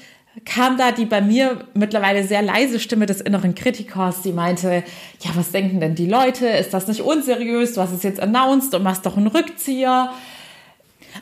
kam 0.45 0.77
da 0.77 0.91
die 0.91 1.05
bei 1.05 1.21
mir 1.21 1.65
mittlerweile 1.73 2.25
sehr 2.25 2.41
leise 2.41 2.79
Stimme 2.79 3.05
des 3.05 3.21
inneren 3.21 3.55
Kritikers, 3.55 4.21
die 4.21 4.33
meinte, 4.33 4.83
ja, 5.21 5.31
was 5.35 5.51
denken 5.51 5.79
denn 5.79 5.95
die 5.95 6.07
Leute? 6.07 6.47
Ist 6.47 6.73
das 6.73 6.87
nicht 6.87 7.01
unseriös? 7.01 7.73
Du 7.73 7.81
hast 7.81 7.93
es 7.93 8.03
jetzt 8.03 8.19
announced 8.19 8.73
und 8.73 8.83
machst 8.83 9.05
doch 9.05 9.15
einen 9.17 9.27
Rückzieher. 9.27 10.11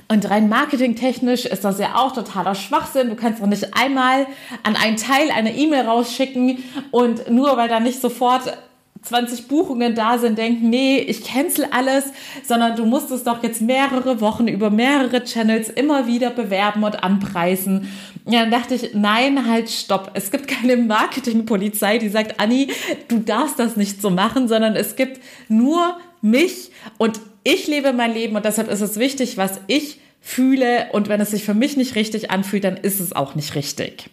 Und 0.07 0.27
rein 0.29 0.49
marketingtechnisch 0.49 1.45
ist 1.45 1.63
das 1.63 1.77
ja 1.77 1.95
auch 1.95 2.13
totaler 2.13 2.55
Schwachsinn. 2.55 3.09
Du 3.09 3.15
kannst 3.15 3.41
doch 3.41 3.47
nicht 3.47 3.75
einmal 3.75 4.25
an 4.63 4.75
einen 4.75 4.97
Teil 4.97 5.29
eine 5.29 5.55
E-Mail 5.55 5.85
rausschicken 5.85 6.63
und 6.89 7.29
nur 7.29 7.55
weil 7.57 7.69
da 7.69 7.79
nicht 7.79 8.01
sofort 8.01 8.57
20 9.03 9.47
Buchungen 9.47 9.95
da 9.95 10.17
sind, 10.17 10.37
denken, 10.37 10.69
nee, 10.69 10.99
ich 10.99 11.23
cancel 11.23 11.65
alles, 11.71 12.05
sondern 12.43 12.75
du 12.75 12.85
musst 12.85 13.11
es 13.11 13.23
doch 13.23 13.43
jetzt 13.43 13.61
mehrere 13.61 14.21
Wochen 14.21 14.47
über 14.47 14.69
mehrere 14.69 15.23
Channels 15.23 15.69
immer 15.69 16.07
wieder 16.07 16.29
bewerben 16.29 16.83
und 16.83 17.03
anpreisen. 17.03 17.91
Ja, 18.25 18.41
dann 18.41 18.51
dachte 18.51 18.75
ich, 18.75 18.93
nein, 18.93 19.47
halt, 19.47 19.69
stopp. 19.69 20.11
Es 20.13 20.31
gibt 20.31 20.47
keine 20.47 20.77
Marketingpolizei, 20.77 21.97
die 21.97 22.09
sagt, 22.09 22.39
Anni, 22.39 22.69
du 23.09 23.19
darfst 23.19 23.59
das 23.59 23.75
nicht 23.75 24.01
so 24.01 24.09
machen, 24.09 24.47
sondern 24.47 24.75
es 24.75 24.95
gibt 24.95 25.21
nur 25.49 25.97
mich 26.21 26.71
und 26.97 27.19
ich 27.43 27.67
lebe 27.67 27.91
mein 27.91 28.13
Leben 28.13 28.35
und 28.35 28.45
deshalb 28.45 28.71
ist 28.71 28.81
es 28.81 28.97
wichtig, 28.97 29.37
was 29.37 29.59
ich 29.67 29.99
fühle 30.21 30.87
und 30.93 31.09
wenn 31.09 31.19
es 31.19 31.31
sich 31.31 31.43
für 31.43 31.53
mich 31.53 31.75
nicht 31.75 31.95
richtig 31.95 32.31
anfühlt, 32.31 32.63
dann 32.63 32.77
ist 32.77 33.01
es 33.01 33.13
auch 33.13 33.35
nicht 33.35 33.55
richtig. 33.55 34.09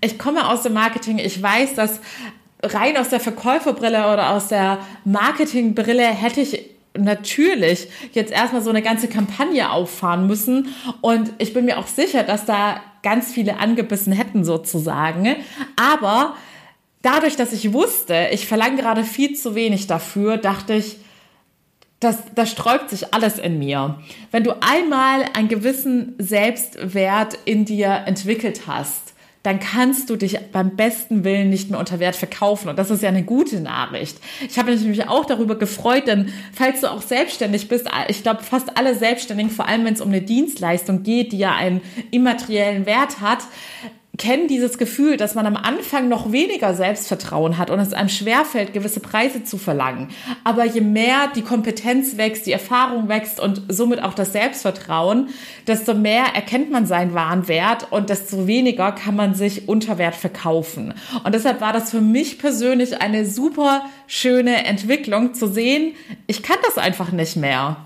Ich 0.00 0.18
komme 0.18 0.48
aus 0.48 0.62
dem 0.62 0.72
Marketing, 0.72 1.18
ich 1.18 1.42
weiß, 1.42 1.74
dass 1.74 2.00
rein 2.62 2.96
aus 2.96 3.08
der 3.08 3.20
Verkäuferbrille 3.20 4.12
oder 4.12 4.30
aus 4.30 4.48
der 4.48 4.78
Marketingbrille 5.04 6.06
hätte 6.06 6.40
ich 6.40 6.70
natürlich 6.96 7.88
jetzt 8.12 8.32
erstmal 8.32 8.62
so 8.62 8.70
eine 8.70 8.82
ganze 8.82 9.08
Kampagne 9.08 9.70
auffahren 9.70 10.26
müssen. 10.26 10.74
Und 11.00 11.32
ich 11.38 11.52
bin 11.52 11.64
mir 11.64 11.78
auch 11.78 11.86
sicher, 11.86 12.22
dass 12.22 12.44
da 12.44 12.80
ganz 13.02 13.32
viele 13.32 13.58
angebissen 13.58 14.12
hätten 14.12 14.44
sozusagen. 14.44 15.36
Aber 15.76 16.36
dadurch, 17.02 17.36
dass 17.36 17.52
ich 17.52 17.72
wusste, 17.72 18.28
ich 18.32 18.46
verlange 18.46 18.76
gerade 18.76 19.04
viel 19.04 19.34
zu 19.34 19.54
wenig 19.54 19.86
dafür, 19.86 20.36
dachte 20.36 20.74
ich, 20.74 20.98
das, 22.00 22.18
das 22.34 22.50
sträubt 22.50 22.90
sich 22.90 23.14
alles 23.14 23.38
in 23.38 23.58
mir. 23.58 23.98
Wenn 24.32 24.42
du 24.42 24.60
einmal 24.60 25.24
einen 25.34 25.48
gewissen 25.48 26.14
Selbstwert 26.18 27.38
in 27.44 27.64
dir 27.64 28.02
entwickelt 28.06 28.62
hast, 28.66 29.11
dann 29.42 29.58
kannst 29.58 30.08
du 30.08 30.16
dich 30.16 30.38
beim 30.52 30.76
besten 30.76 31.24
Willen 31.24 31.50
nicht 31.50 31.70
mehr 31.70 31.80
unter 31.80 31.98
Wert 31.98 32.14
verkaufen. 32.14 32.68
Und 32.68 32.78
das 32.78 32.90
ist 32.90 33.02
ja 33.02 33.08
eine 33.08 33.24
gute 33.24 33.60
Nachricht. 33.60 34.18
Ich 34.48 34.58
habe 34.58 34.70
mich 34.70 34.80
nämlich 34.80 35.08
auch 35.08 35.24
darüber 35.24 35.56
gefreut, 35.56 36.06
denn 36.06 36.32
falls 36.52 36.80
du 36.80 36.90
auch 36.90 37.02
selbstständig 37.02 37.68
bist, 37.68 37.88
ich 38.08 38.22
glaube, 38.22 38.42
fast 38.42 38.76
alle 38.76 38.94
Selbstständigen, 38.94 39.50
vor 39.50 39.66
allem 39.66 39.84
wenn 39.84 39.94
es 39.94 40.00
um 40.00 40.08
eine 40.08 40.22
Dienstleistung 40.22 41.02
geht, 41.02 41.32
die 41.32 41.38
ja 41.38 41.54
einen 41.54 41.80
immateriellen 42.12 42.86
Wert 42.86 43.20
hat, 43.20 43.40
kennen 44.18 44.46
dieses 44.46 44.76
Gefühl, 44.76 45.16
dass 45.16 45.34
man 45.34 45.46
am 45.46 45.56
Anfang 45.56 46.08
noch 46.08 46.32
weniger 46.32 46.74
Selbstvertrauen 46.74 47.56
hat 47.56 47.70
und 47.70 47.80
es 47.80 47.94
einem 47.94 48.10
schwerfällt, 48.10 48.74
gewisse 48.74 49.00
Preise 49.00 49.42
zu 49.42 49.56
verlangen. 49.56 50.08
Aber 50.44 50.66
je 50.66 50.82
mehr 50.82 51.28
die 51.34 51.40
Kompetenz 51.40 52.18
wächst, 52.18 52.44
die 52.46 52.52
Erfahrung 52.52 53.08
wächst 53.08 53.40
und 53.40 53.62
somit 53.68 54.02
auch 54.02 54.12
das 54.12 54.32
Selbstvertrauen, 54.32 55.30
desto 55.66 55.94
mehr 55.94 56.24
erkennt 56.34 56.70
man 56.70 56.84
seinen 56.84 57.14
wahren 57.14 57.48
Wert 57.48 57.90
und 57.90 58.10
desto 58.10 58.46
weniger 58.46 58.92
kann 58.92 59.16
man 59.16 59.34
sich 59.34 59.66
unter 59.66 59.96
Wert 59.96 60.14
verkaufen. 60.14 60.92
Und 61.24 61.34
deshalb 61.34 61.62
war 61.62 61.72
das 61.72 61.90
für 61.90 62.02
mich 62.02 62.38
persönlich 62.38 63.00
eine 63.00 63.24
super 63.24 63.86
schöne 64.06 64.66
Entwicklung 64.66 65.32
zu 65.32 65.46
sehen, 65.46 65.94
ich 66.26 66.42
kann 66.42 66.58
das 66.66 66.76
einfach 66.76 67.12
nicht 67.12 67.36
mehr. 67.36 67.76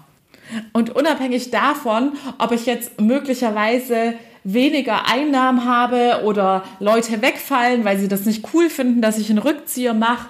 Und 0.73 0.91
unabhängig 0.95 1.51
davon, 1.51 2.13
ob 2.39 2.53
ich 2.53 2.67
jetzt 2.67 3.01
möglicherweise 3.01 4.15
weniger 4.47 5.09
Einnahmen 5.09 5.65
habe 5.65 6.23
oder 6.25 6.65
Leute 6.79 7.21
wegfallen, 7.21 7.85
weil 7.85 7.99
sie 7.99 8.07
das 8.07 8.25
nicht 8.27 8.45
cool 8.55 8.71
finden, 8.71 9.03
dass 9.03 9.19
ich 9.19 9.29
einen 9.29 9.41
Rückzieher 9.41 9.93
mache. 9.93 10.29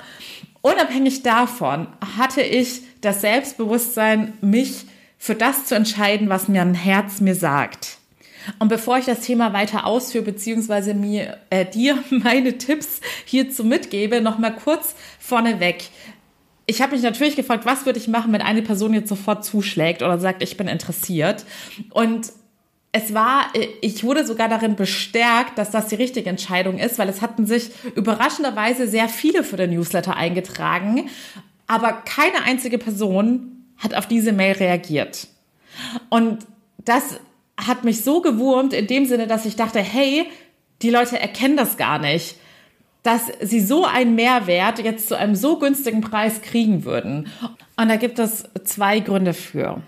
Unabhängig 0.63 1.23
davon 1.23 1.87
hatte 2.17 2.41
ich 2.41 2.81
das 3.03 3.21
Selbstbewusstsein, 3.21 4.33
mich 4.41 4.87
für 5.19 5.35
das 5.35 5.67
zu 5.67 5.75
entscheiden, 5.75 6.31
was 6.31 6.49
mir 6.49 6.63
ein 6.63 6.75
Herz 6.75 7.21
mir 7.21 7.35
sagt. 7.35 7.99
Und 8.59 8.69
bevor 8.69 8.97
ich 8.97 9.05
das 9.05 9.21
Thema 9.21 9.53
weiter 9.53 9.85
ausführe, 9.85 10.25
beziehungsweise 10.25 10.95
mir, 10.95 11.37
äh, 11.51 11.67
dir 11.67 12.03
meine 12.11 12.57
Tipps 12.57 13.01
hierzu 13.27 13.65
mitgebe, 13.65 14.23
noch 14.23 14.39
mal 14.39 14.55
kurz 14.55 14.95
vorneweg. 15.19 15.91
Ich 16.65 16.81
habe 16.81 16.93
mich 16.95 17.03
natürlich 17.03 17.37
gefragt, 17.37 17.67
was 17.67 17.85
würde 17.87 17.99
ich 17.99 18.09
machen, 18.09 18.33
wenn 18.33 18.43
eine 18.43 18.63
Person 18.63 18.95
jetzt 18.95 19.09
sofort 19.09 19.45
zuschlägt 19.45 20.03
oder 20.03 20.19
sagt, 20.19 20.43
ich 20.43 20.57
bin 20.57 20.69
interessiert. 20.69 21.45
Und 21.91 22.33
es 22.97 23.13
war, 23.13 23.53
ich 23.83 24.05
wurde 24.05 24.25
sogar 24.25 24.49
darin 24.49 24.75
bestärkt, 24.75 25.59
dass 25.59 25.71
das 25.71 25.89
die 25.89 25.97
richtige 25.97 26.31
Entscheidung 26.31 26.79
ist, 26.79 26.99
weil 26.99 27.11
es 27.11 27.21
hatten 27.21 27.45
sich 27.45 27.71
überraschenderweise 27.95 28.89
sehr 28.89 29.11
viele 29.11 29.45
für 29.45 29.59
den 29.59 29.75
Newsletter 29.75 30.17
eingetragen, 30.17 31.11
aber 31.67 31.93
keine 31.93 32.45
einzige 32.45 32.79
Person 32.79 33.67
hat 33.77 33.95
auf 33.95 34.07
diese 34.07 34.33
Mail 34.33 34.55
reagiert. 34.55 35.29
Und 36.09 36.39
das 36.79 37.21
hat 37.59 37.85
mich 37.85 38.03
so 38.03 38.23
gewurmt 38.23 38.73
in 38.73 38.87
dem 38.87 39.05
Sinne, 39.05 39.27
dass 39.27 39.45
ich 39.45 39.57
dachte, 39.57 39.81
hey, 39.81 40.25
die 40.81 40.89
Leute 40.89 41.21
erkennen 41.21 41.59
das 41.59 41.77
gar 41.77 41.99
nicht, 41.99 42.37
dass 43.03 43.25
sie 43.43 43.61
so 43.61 43.85
einen 43.85 44.15
Mehrwert 44.15 44.79
jetzt 44.79 45.09
zu 45.09 45.19
einem 45.19 45.35
so 45.35 45.59
günstigen 45.59 46.01
Preis 46.01 46.41
kriegen 46.41 46.87
würden. 46.87 47.29
Und 47.77 47.89
da 47.91 47.97
gibt 47.97 48.19
es 48.19 48.45
zwei 48.65 49.01
Gründe 49.01 49.35
für. 49.35 49.83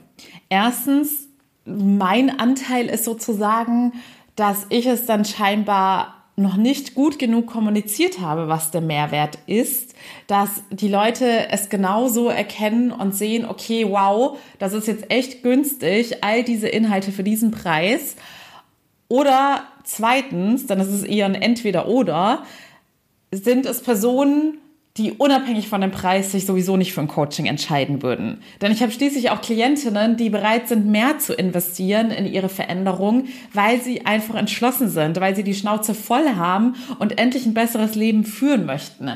Erstens, 0.50 1.27
mein 1.68 2.38
Anteil 2.38 2.86
ist 2.86 3.04
sozusagen, 3.04 3.92
dass 4.36 4.66
ich 4.70 4.86
es 4.86 5.06
dann 5.06 5.24
scheinbar 5.24 6.14
noch 6.36 6.56
nicht 6.56 6.94
gut 6.94 7.18
genug 7.18 7.48
kommuniziert 7.48 8.20
habe, 8.20 8.46
was 8.46 8.70
der 8.70 8.80
Mehrwert 8.80 9.38
ist, 9.46 9.94
dass 10.28 10.62
die 10.70 10.88
Leute 10.88 11.50
es 11.50 11.68
genauso 11.68 12.28
erkennen 12.28 12.92
und 12.92 13.14
sehen, 13.14 13.44
okay, 13.44 13.84
wow, 13.88 14.38
das 14.60 14.72
ist 14.72 14.86
jetzt 14.86 15.10
echt 15.10 15.42
günstig, 15.42 16.22
all 16.22 16.44
diese 16.44 16.68
Inhalte 16.68 17.10
für 17.10 17.24
diesen 17.24 17.50
Preis. 17.50 18.14
Oder 19.08 19.64
zweitens, 19.82 20.66
dann 20.66 20.78
ist 20.78 20.88
es 20.88 21.02
eher 21.02 21.26
ein 21.26 21.34
Entweder-Oder, 21.34 22.44
sind 23.32 23.66
es 23.66 23.82
Personen, 23.82 24.58
die 24.98 25.12
unabhängig 25.12 25.68
von 25.68 25.80
dem 25.80 25.92
Preis 25.92 26.32
sich 26.32 26.44
sowieso 26.44 26.76
nicht 26.76 26.92
für 26.92 27.00
ein 27.00 27.08
Coaching 27.08 27.46
entscheiden 27.46 28.02
würden. 28.02 28.42
Denn 28.60 28.72
ich 28.72 28.82
habe 28.82 28.90
schließlich 28.90 29.30
auch 29.30 29.40
Klientinnen, 29.40 30.16
die 30.16 30.28
bereit 30.28 30.68
sind, 30.68 30.86
mehr 30.86 31.18
zu 31.18 31.34
investieren 31.34 32.10
in 32.10 32.26
ihre 32.26 32.48
Veränderung, 32.48 33.26
weil 33.52 33.80
sie 33.80 34.04
einfach 34.04 34.34
entschlossen 34.34 34.88
sind, 34.88 35.20
weil 35.20 35.36
sie 35.36 35.44
die 35.44 35.54
Schnauze 35.54 35.94
voll 35.94 36.34
haben 36.36 36.74
und 36.98 37.18
endlich 37.18 37.46
ein 37.46 37.54
besseres 37.54 37.94
Leben 37.94 38.24
führen 38.24 38.66
möchten. 38.66 39.12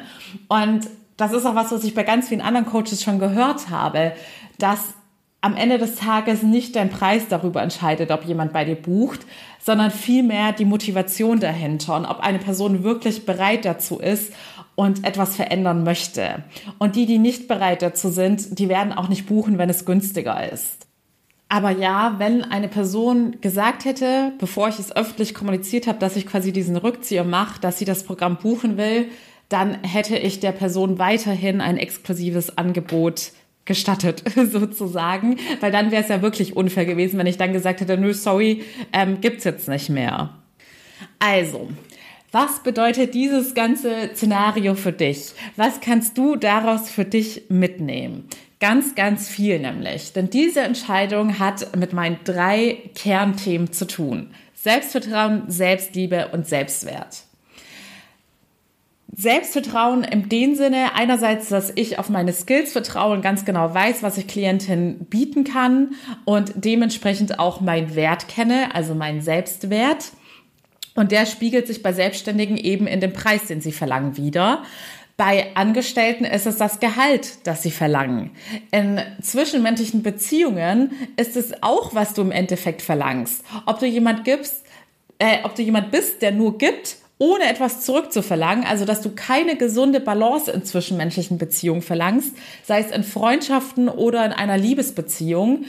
Und 0.49 0.89
das 1.17 1.33
ist 1.33 1.45
auch 1.45 1.57
was, 1.57 1.73
was 1.73 1.85
ich 1.85 1.95
bei 1.95 2.05
ganz 2.05 2.29
vielen 2.29 2.41
anderen 2.41 2.67
Coaches 2.67 3.03
schon 3.03 3.19
gehört 3.19 3.69
habe, 3.69 4.13
dass 4.59 4.95
am 5.43 5.57
Ende 5.57 5.77
des 5.77 5.97
Tages 5.97 6.45
nicht 6.45 6.77
dein 6.77 6.89
Preis 6.89 7.27
darüber 7.29 7.63
entscheidet, 7.63 8.13
ob 8.13 8.25
jemand 8.25 8.53
bei 8.53 8.65
dir 8.65 8.77
bucht, 8.77 9.27
sondern 9.61 9.91
vielmehr 9.91 10.53
die 10.53 10.65
Motivation 10.65 11.41
dahinter 11.41 11.97
und 11.97 12.07
ob 12.07 12.21
eine 12.21 12.39
Person 12.39 12.85
wirklich 12.85 13.27
bereit 13.27 13.65
dazu 13.65 13.99
ist 13.99 14.33
und 14.75 15.05
etwas 15.05 15.37
verändern 15.37 15.85
möchte. 15.85 16.45
Und 16.79 16.97
die, 16.97 17.07
die 17.07 17.19
nicht 17.19 17.49
bereit 17.49 17.83
dazu 17.83 18.09
sind, 18.09 18.59
die 18.59 18.69
werden 18.69 18.93
auch 18.93 19.09
nicht 19.09 19.27
buchen, 19.27 19.59
wenn 19.59 19.71
es 19.71 19.85
günstiger 19.85 20.51
ist. 20.51 20.87
Aber 21.49 21.71
ja, 21.71 22.15
wenn 22.17 22.45
eine 22.45 22.69
Person 22.69 23.37
gesagt 23.43 23.85
hätte, 23.85 24.33
bevor 24.39 24.69
ich 24.69 24.79
es 24.79 24.97
öffentlich 24.97 25.35
kommuniziert 25.35 25.87
habe, 25.87 25.99
dass 25.99 26.17
ich 26.17 26.27
quasi 26.27 26.51
diesen 26.51 26.77
Rückzieher 26.77 27.25
mache, 27.25 27.61
dass 27.61 27.79
sie 27.79 27.85
das 27.85 28.05
Programm 28.05 28.39
buchen 28.39 28.79
will, 28.79 29.09
dann 29.51 29.85
hätte 29.85 30.17
ich 30.17 30.41
der 30.41 30.53
Person 30.53 30.99
weiterhin 30.99 31.61
ein 31.61 31.77
exklusives 31.77 32.57
Angebot 32.57 33.33
gestattet, 33.67 34.23
sozusagen, 34.51 35.37
weil 35.61 35.71
dann 35.71 35.91
wäre 35.91 36.03
es 36.03 36.09
ja 36.09 36.23
wirklich 36.23 36.57
unfair 36.57 36.87
gewesen, 36.87 37.19
wenn 37.19 37.27
ich 37.27 37.37
dann 37.37 37.53
gesagt 37.53 37.83
hätte, 37.83 37.99
nö, 37.99 38.15
sorry, 38.15 38.63
ähm, 38.93 39.21
gibt's 39.21 39.45
jetzt 39.45 39.69
nicht 39.69 39.91
mehr. 39.91 40.31
Also, 41.19 41.69
was 42.33 42.63
bedeutet 42.63 43.13
dieses 43.15 43.55
ganze 43.55 44.11
Szenario 44.15 44.75
für 44.75 44.93
dich? 44.93 45.33
Was 45.57 45.81
kannst 45.81 46.17
du 46.17 46.37
daraus 46.37 46.91
für 46.91 47.05
dich 47.05 47.45
mitnehmen? 47.51 48.27
Ganz, 48.59 48.95
ganz 48.95 49.29
viel 49.29 49.59
nämlich. 49.59 50.15
Denn 50.15 50.31
diese 50.31 50.61
Entscheidung 50.61 51.39
hat 51.39 51.77
mit 51.77 51.93
meinen 51.93 52.19
drei 52.25 52.79
Kernthemen 52.95 53.73
zu 53.73 53.87
tun. 53.87 54.31
Selbstvertrauen, 54.55 55.45
Selbstliebe 55.49 56.29
und 56.29 56.49
Selbstwert. 56.49 57.25
Selbstvertrauen 59.15 60.03
in 60.05 60.31
dem 60.31 60.55
Sinne 60.55 60.95
einerseits, 60.95 61.51
dass 61.51 61.71
ich 61.75 61.99
auf 61.99 62.09
meine 62.09 62.33
Skills 62.33 62.73
vertraue 62.73 63.15
und 63.15 63.21
ganz 63.21 63.45
genau 63.45 63.75
weiß, 63.75 64.03
was 64.03 64.17
ich 64.17 64.27
Klientin 64.27 65.05
bieten 65.11 65.45
kann 65.45 65.97
und 66.25 66.53
dementsprechend 66.55 67.39
auch 67.39 67.61
meinen 67.61 67.95
Wert 67.95 68.29
kenne, 68.29 68.75
also 68.75 68.95
meinen 68.95 69.21
Selbstwert. 69.21 70.13
Und 70.95 71.13
der 71.13 71.27
spiegelt 71.27 71.67
sich 71.67 71.83
bei 71.83 71.93
Selbstständigen 71.93 72.57
eben 72.57 72.87
in 72.87 73.01
dem 73.01 73.13
Preis, 73.13 73.47
den 73.47 73.61
sie 73.61 73.73
verlangen, 73.73 74.17
wieder. 74.17 74.63
Bei 75.17 75.55
Angestellten 75.55 76.25
ist 76.25 76.47
es 76.47 76.57
das 76.57 76.81
Gehalt, 76.81 77.47
das 77.47 77.63
sie 77.63 77.71
verlangen. 77.71 78.31
In 78.71 79.01
zwischenmenschlichen 79.21 80.03
Beziehungen 80.03 80.93
ist 81.17 81.37
es 81.37 81.63
auch, 81.63 81.95
was 81.95 82.15
du 82.15 82.23
im 82.23 82.33
Endeffekt 82.33 82.83
verlangst. 82.83 83.45
Ob 83.67 83.79
du 83.79 83.87
jemand 83.87 84.25
gibst, 84.25 84.65
äh, 85.19 85.39
ob 85.45 85.55
du 85.55 85.63
jemand 85.63 85.91
bist, 85.91 86.23
der 86.23 86.33
nur 86.33 86.59
gibt, 86.59 86.97
ohne 87.19 87.49
etwas 87.49 87.83
zurückzuverlangen, 87.83 88.65
also 88.65 88.85
dass 88.85 89.01
du 89.01 89.11
keine 89.11 89.57
gesunde 89.57 90.01
Balance 90.01 90.51
in 90.51 90.65
zwischenmenschlichen 90.65 91.39
Beziehungen 91.39 91.83
verlangst, 91.83 92.35
sei 92.65 92.81
es 92.81 92.91
in 92.91 93.05
Freundschaften 93.05 93.89
oder 93.89 94.27
in 94.27 94.33
einer 94.33 94.59
Liebesbeziehung, 94.59 95.67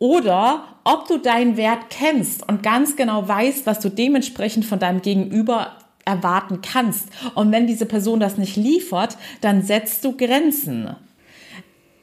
oder 0.00 0.64
ob 0.82 1.06
du 1.06 1.18
deinen 1.18 1.56
Wert 1.56 1.90
kennst 1.90 2.48
und 2.48 2.64
ganz 2.64 2.96
genau 2.96 3.28
weißt, 3.28 3.66
was 3.66 3.78
du 3.78 3.90
dementsprechend 3.90 4.64
von 4.64 4.80
deinem 4.80 5.02
Gegenüber 5.02 5.76
erwarten 6.04 6.62
kannst. 6.62 7.08
Und 7.36 7.52
wenn 7.52 7.68
diese 7.68 7.86
Person 7.86 8.18
das 8.18 8.38
nicht 8.38 8.56
liefert, 8.56 9.16
dann 9.42 9.62
setzt 9.62 10.04
du 10.04 10.16
Grenzen. 10.16 10.96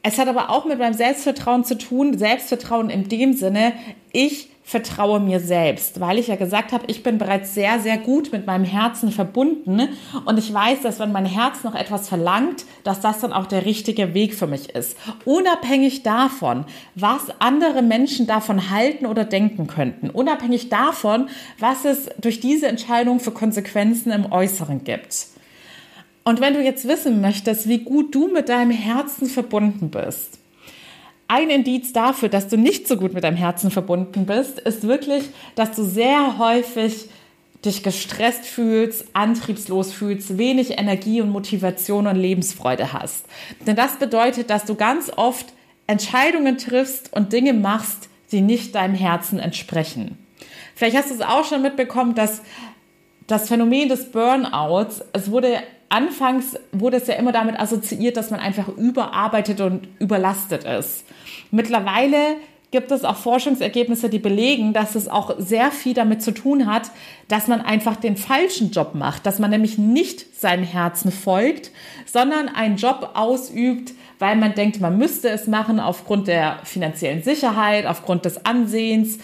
Es 0.02 0.18
hat 0.18 0.28
aber 0.28 0.48
auch 0.48 0.64
mit 0.64 0.78
meinem 0.78 0.94
Selbstvertrauen 0.94 1.64
zu 1.64 1.76
tun. 1.76 2.16
Selbstvertrauen 2.16 2.88
in 2.88 3.08
dem 3.08 3.34
Sinne, 3.34 3.74
ich 4.12 4.48
vertraue 4.68 5.18
mir 5.18 5.40
selbst, 5.40 5.98
weil 5.98 6.18
ich 6.18 6.26
ja 6.26 6.36
gesagt 6.36 6.72
habe, 6.72 6.84
ich 6.88 7.02
bin 7.02 7.16
bereits 7.16 7.54
sehr, 7.54 7.80
sehr 7.80 7.96
gut 7.96 8.32
mit 8.32 8.46
meinem 8.46 8.66
Herzen 8.66 9.10
verbunden 9.10 9.88
und 10.26 10.38
ich 10.38 10.52
weiß, 10.52 10.82
dass 10.82 11.00
wenn 11.00 11.10
mein 11.10 11.24
Herz 11.24 11.64
noch 11.64 11.74
etwas 11.74 12.06
verlangt, 12.06 12.66
dass 12.84 13.00
das 13.00 13.20
dann 13.20 13.32
auch 13.32 13.46
der 13.46 13.64
richtige 13.64 14.12
Weg 14.12 14.34
für 14.34 14.46
mich 14.46 14.68
ist. 14.68 14.98
Unabhängig 15.24 16.02
davon, 16.02 16.66
was 16.94 17.22
andere 17.38 17.80
Menschen 17.80 18.26
davon 18.26 18.68
halten 18.68 19.06
oder 19.06 19.24
denken 19.24 19.68
könnten, 19.68 20.10
unabhängig 20.10 20.68
davon, 20.68 21.30
was 21.58 21.86
es 21.86 22.10
durch 22.20 22.40
diese 22.40 22.68
Entscheidung 22.68 23.20
für 23.20 23.32
Konsequenzen 23.32 24.12
im 24.12 24.30
Äußeren 24.30 24.84
gibt. 24.84 25.28
Und 26.24 26.42
wenn 26.42 26.52
du 26.52 26.62
jetzt 26.62 26.86
wissen 26.86 27.22
möchtest, 27.22 27.70
wie 27.70 27.78
gut 27.78 28.14
du 28.14 28.28
mit 28.28 28.50
deinem 28.50 28.72
Herzen 28.72 29.28
verbunden 29.28 29.88
bist, 29.88 30.38
ein 31.28 31.50
Indiz 31.50 31.92
dafür, 31.92 32.28
dass 32.28 32.48
du 32.48 32.56
nicht 32.56 32.88
so 32.88 32.96
gut 32.96 33.12
mit 33.12 33.22
deinem 33.22 33.36
Herzen 33.36 33.70
verbunden 33.70 34.26
bist, 34.26 34.58
ist 34.58 34.88
wirklich, 34.88 35.24
dass 35.54 35.72
du 35.72 35.84
sehr 35.84 36.38
häufig 36.38 37.08
dich 37.64 37.82
gestresst 37.82 38.46
fühlst, 38.46 39.04
antriebslos 39.12 39.92
fühlst, 39.92 40.38
wenig 40.38 40.78
Energie 40.78 41.20
und 41.20 41.30
Motivation 41.30 42.06
und 42.06 42.16
Lebensfreude 42.16 42.92
hast. 42.92 43.26
Denn 43.66 43.76
das 43.76 43.98
bedeutet, 43.98 44.48
dass 44.48 44.64
du 44.64 44.74
ganz 44.74 45.10
oft 45.14 45.46
Entscheidungen 45.86 46.56
triffst 46.56 47.12
und 47.12 47.32
Dinge 47.32 47.52
machst, 47.52 48.08
die 48.30 48.40
nicht 48.40 48.74
deinem 48.74 48.94
Herzen 48.94 49.38
entsprechen. 49.38 50.18
Vielleicht 50.74 50.96
hast 50.96 51.10
du 51.10 51.14
es 51.14 51.22
auch 51.22 51.44
schon 51.44 51.62
mitbekommen, 51.62 52.14
dass 52.14 52.42
das 53.26 53.48
Phänomen 53.48 53.88
des 53.88 54.10
Burnouts, 54.12 55.02
es 55.12 55.30
wurde 55.30 55.58
anfangs 55.88 56.56
wurde 56.72 56.98
es 56.98 57.06
ja 57.06 57.14
immer 57.14 57.32
damit 57.32 57.58
assoziiert, 57.58 58.16
dass 58.16 58.30
man 58.30 58.40
einfach 58.40 58.68
überarbeitet 58.68 59.60
und 59.60 59.88
überlastet 59.98 60.64
ist. 60.64 61.04
Mittlerweile 61.50 62.36
gibt 62.70 62.90
es 62.90 63.04
auch 63.04 63.16
Forschungsergebnisse, 63.16 64.10
die 64.10 64.18
belegen, 64.18 64.74
dass 64.74 64.94
es 64.94 65.08
auch 65.08 65.34
sehr 65.38 65.70
viel 65.70 65.94
damit 65.94 66.22
zu 66.22 66.32
tun 66.32 66.66
hat, 66.66 66.90
dass 67.28 67.48
man 67.48 67.62
einfach 67.62 67.96
den 67.96 68.16
falschen 68.16 68.70
Job 68.70 68.94
macht, 68.94 69.24
dass 69.24 69.38
man 69.38 69.50
nämlich 69.50 69.78
nicht 69.78 70.38
seinem 70.38 70.64
Herzen 70.64 71.10
folgt, 71.10 71.70
sondern 72.04 72.48
einen 72.48 72.76
Job 72.76 73.12
ausübt, 73.14 73.94
weil 74.18 74.36
man 74.36 74.54
denkt, 74.54 74.80
man 74.80 74.98
müsste 74.98 75.30
es 75.30 75.46
machen 75.46 75.80
aufgrund 75.80 76.28
der 76.28 76.58
finanziellen 76.64 77.22
Sicherheit, 77.22 77.86
aufgrund 77.86 78.26
des 78.26 78.44
Ansehens, 78.44 79.18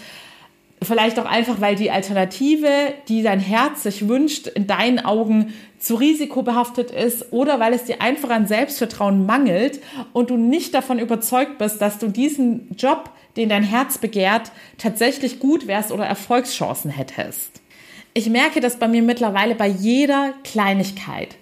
vielleicht 0.84 1.18
auch 1.18 1.24
einfach, 1.24 1.60
weil 1.60 1.76
die 1.76 1.90
Alternative, 1.90 2.68
die 3.08 3.22
dein 3.22 3.40
Herz 3.40 3.82
sich 3.82 4.08
wünscht, 4.08 4.46
in 4.46 4.66
deinen 4.66 5.04
Augen 5.04 5.52
zu 5.78 5.96
risikobehaftet 5.96 6.90
ist 6.90 7.32
oder 7.32 7.60
weil 7.60 7.74
es 7.74 7.84
dir 7.84 8.00
einfach 8.00 8.30
an 8.30 8.46
Selbstvertrauen 8.46 9.26
mangelt 9.26 9.80
und 10.12 10.30
du 10.30 10.36
nicht 10.36 10.74
davon 10.74 10.98
überzeugt 10.98 11.58
bist, 11.58 11.80
dass 11.80 11.98
du 11.98 12.08
diesen 12.08 12.74
Job, 12.76 13.10
den 13.36 13.48
dein 13.48 13.64
Herz 13.64 13.98
begehrt, 13.98 14.52
tatsächlich 14.78 15.40
gut 15.40 15.66
wärst 15.66 15.92
oder 15.92 16.06
Erfolgschancen 16.06 16.90
hättest. 16.90 17.60
Ich 18.14 18.30
merke 18.30 18.60
das 18.60 18.78
bei 18.78 18.88
mir 18.88 19.02
mittlerweile 19.02 19.54
bei 19.54 19.66
jeder 19.68 20.34
Kleinigkeit 20.44 21.36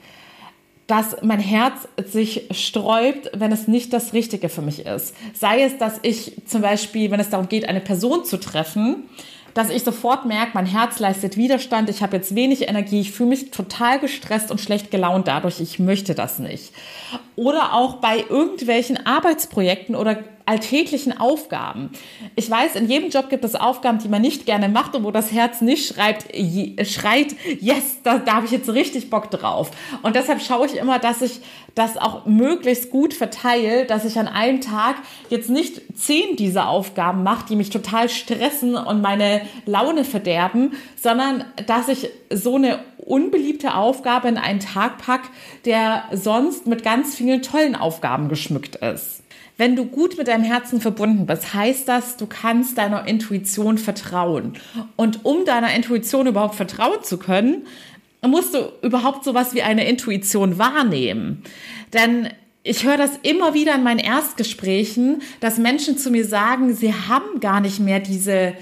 dass 0.92 1.16
mein 1.22 1.40
Herz 1.40 1.88
sich 2.04 2.48
sträubt, 2.50 3.30
wenn 3.34 3.50
es 3.50 3.66
nicht 3.66 3.94
das 3.94 4.12
Richtige 4.12 4.50
für 4.50 4.60
mich 4.60 4.84
ist. 4.84 5.14
Sei 5.32 5.62
es, 5.62 5.78
dass 5.78 5.98
ich 6.02 6.34
zum 6.46 6.60
Beispiel, 6.60 7.10
wenn 7.10 7.18
es 7.18 7.30
darum 7.30 7.48
geht, 7.48 7.66
eine 7.66 7.80
Person 7.80 8.26
zu 8.26 8.38
treffen, 8.38 9.04
dass 9.54 9.70
ich 9.70 9.82
sofort 9.82 10.26
merke, 10.26 10.52
mein 10.54 10.66
Herz 10.66 10.98
leistet 10.98 11.36
Widerstand, 11.36 11.90
ich 11.90 12.02
habe 12.02 12.16
jetzt 12.16 12.34
wenig 12.34 12.68
Energie, 12.68 13.00
ich 13.00 13.12
fühle 13.12 13.30
mich 13.30 13.50
total 13.50 13.98
gestresst 13.98 14.50
und 14.50 14.60
schlecht 14.60 14.90
gelaunt 14.90 15.28
dadurch, 15.28 15.60
ich 15.60 15.78
möchte 15.78 16.14
das 16.14 16.38
nicht. 16.38 16.72
Oder 17.36 17.74
auch 17.74 17.96
bei 17.96 18.24
irgendwelchen 18.28 19.06
Arbeitsprojekten 19.06 19.94
oder 19.94 20.16
alltäglichen 20.46 21.18
Aufgaben. 21.18 21.90
Ich 22.36 22.50
weiß, 22.50 22.76
in 22.76 22.88
jedem 22.88 23.10
Job 23.10 23.30
gibt 23.30 23.44
es 23.44 23.54
Aufgaben, 23.54 23.98
die 23.98 24.08
man 24.08 24.22
nicht 24.22 24.46
gerne 24.46 24.68
macht 24.68 24.94
und 24.94 25.04
wo 25.04 25.10
das 25.10 25.32
Herz 25.32 25.60
nicht 25.60 25.94
schreibt, 25.94 26.26
schreit, 26.86 27.34
yes, 27.60 28.02
da, 28.02 28.18
da 28.18 28.34
habe 28.34 28.46
ich 28.46 28.52
jetzt 28.52 28.68
richtig 28.68 29.10
Bock 29.10 29.30
drauf. 29.30 29.70
Und 30.02 30.16
deshalb 30.16 30.40
schaue 30.42 30.66
ich 30.66 30.76
immer, 30.76 30.98
dass 30.98 31.22
ich 31.22 31.40
das 31.74 31.96
auch 31.96 32.26
möglichst 32.26 32.90
gut 32.90 33.14
verteile, 33.14 33.86
dass 33.86 34.04
ich 34.04 34.18
an 34.18 34.28
einem 34.28 34.60
Tag 34.60 34.96
jetzt 35.30 35.48
nicht 35.48 35.80
zehn 35.96 36.36
dieser 36.36 36.68
Aufgaben 36.68 37.22
mache, 37.22 37.46
die 37.48 37.56
mich 37.56 37.70
total 37.70 38.08
stressen 38.08 38.74
und 38.74 39.00
meine 39.00 39.42
Laune 39.64 40.04
verderben, 40.04 40.72
sondern 41.00 41.44
dass 41.66 41.88
ich 41.88 42.10
so 42.30 42.56
eine 42.56 42.80
unbeliebte 42.98 43.74
Aufgabe 43.74 44.28
in 44.28 44.38
einen 44.38 44.60
Tag 44.60 44.98
pack, 44.98 45.22
der 45.64 46.04
sonst 46.12 46.66
mit 46.66 46.84
ganz 46.84 47.16
vielen 47.16 47.42
tollen 47.42 47.74
Aufgaben 47.74 48.28
geschmückt 48.28 48.76
ist. 48.76 49.21
Wenn 49.62 49.76
du 49.76 49.84
gut 49.84 50.18
mit 50.18 50.26
deinem 50.26 50.42
Herzen 50.42 50.80
verbunden 50.80 51.24
bist, 51.24 51.54
heißt 51.54 51.86
das, 51.86 52.16
du 52.16 52.26
kannst 52.26 52.78
deiner 52.78 53.06
Intuition 53.06 53.78
vertrauen. 53.78 54.54
Und 54.96 55.24
um 55.24 55.44
deiner 55.44 55.72
Intuition 55.72 56.26
überhaupt 56.26 56.56
vertrauen 56.56 57.04
zu 57.04 57.16
können, 57.16 57.68
musst 58.26 58.54
du 58.54 58.72
überhaupt 58.82 59.22
sowas 59.22 59.54
wie 59.54 59.62
eine 59.62 59.86
Intuition 59.86 60.58
wahrnehmen. 60.58 61.44
Denn 61.92 62.30
ich 62.64 62.84
höre 62.84 62.96
das 62.96 63.12
immer 63.22 63.54
wieder 63.54 63.76
in 63.76 63.84
meinen 63.84 64.00
Erstgesprächen, 64.00 65.22
dass 65.38 65.58
Menschen 65.58 65.96
zu 65.96 66.10
mir 66.10 66.24
sagen, 66.24 66.74
sie 66.74 66.92
haben 66.92 67.38
gar 67.38 67.60
nicht 67.60 67.78
mehr 67.78 68.00
diese 68.00 68.54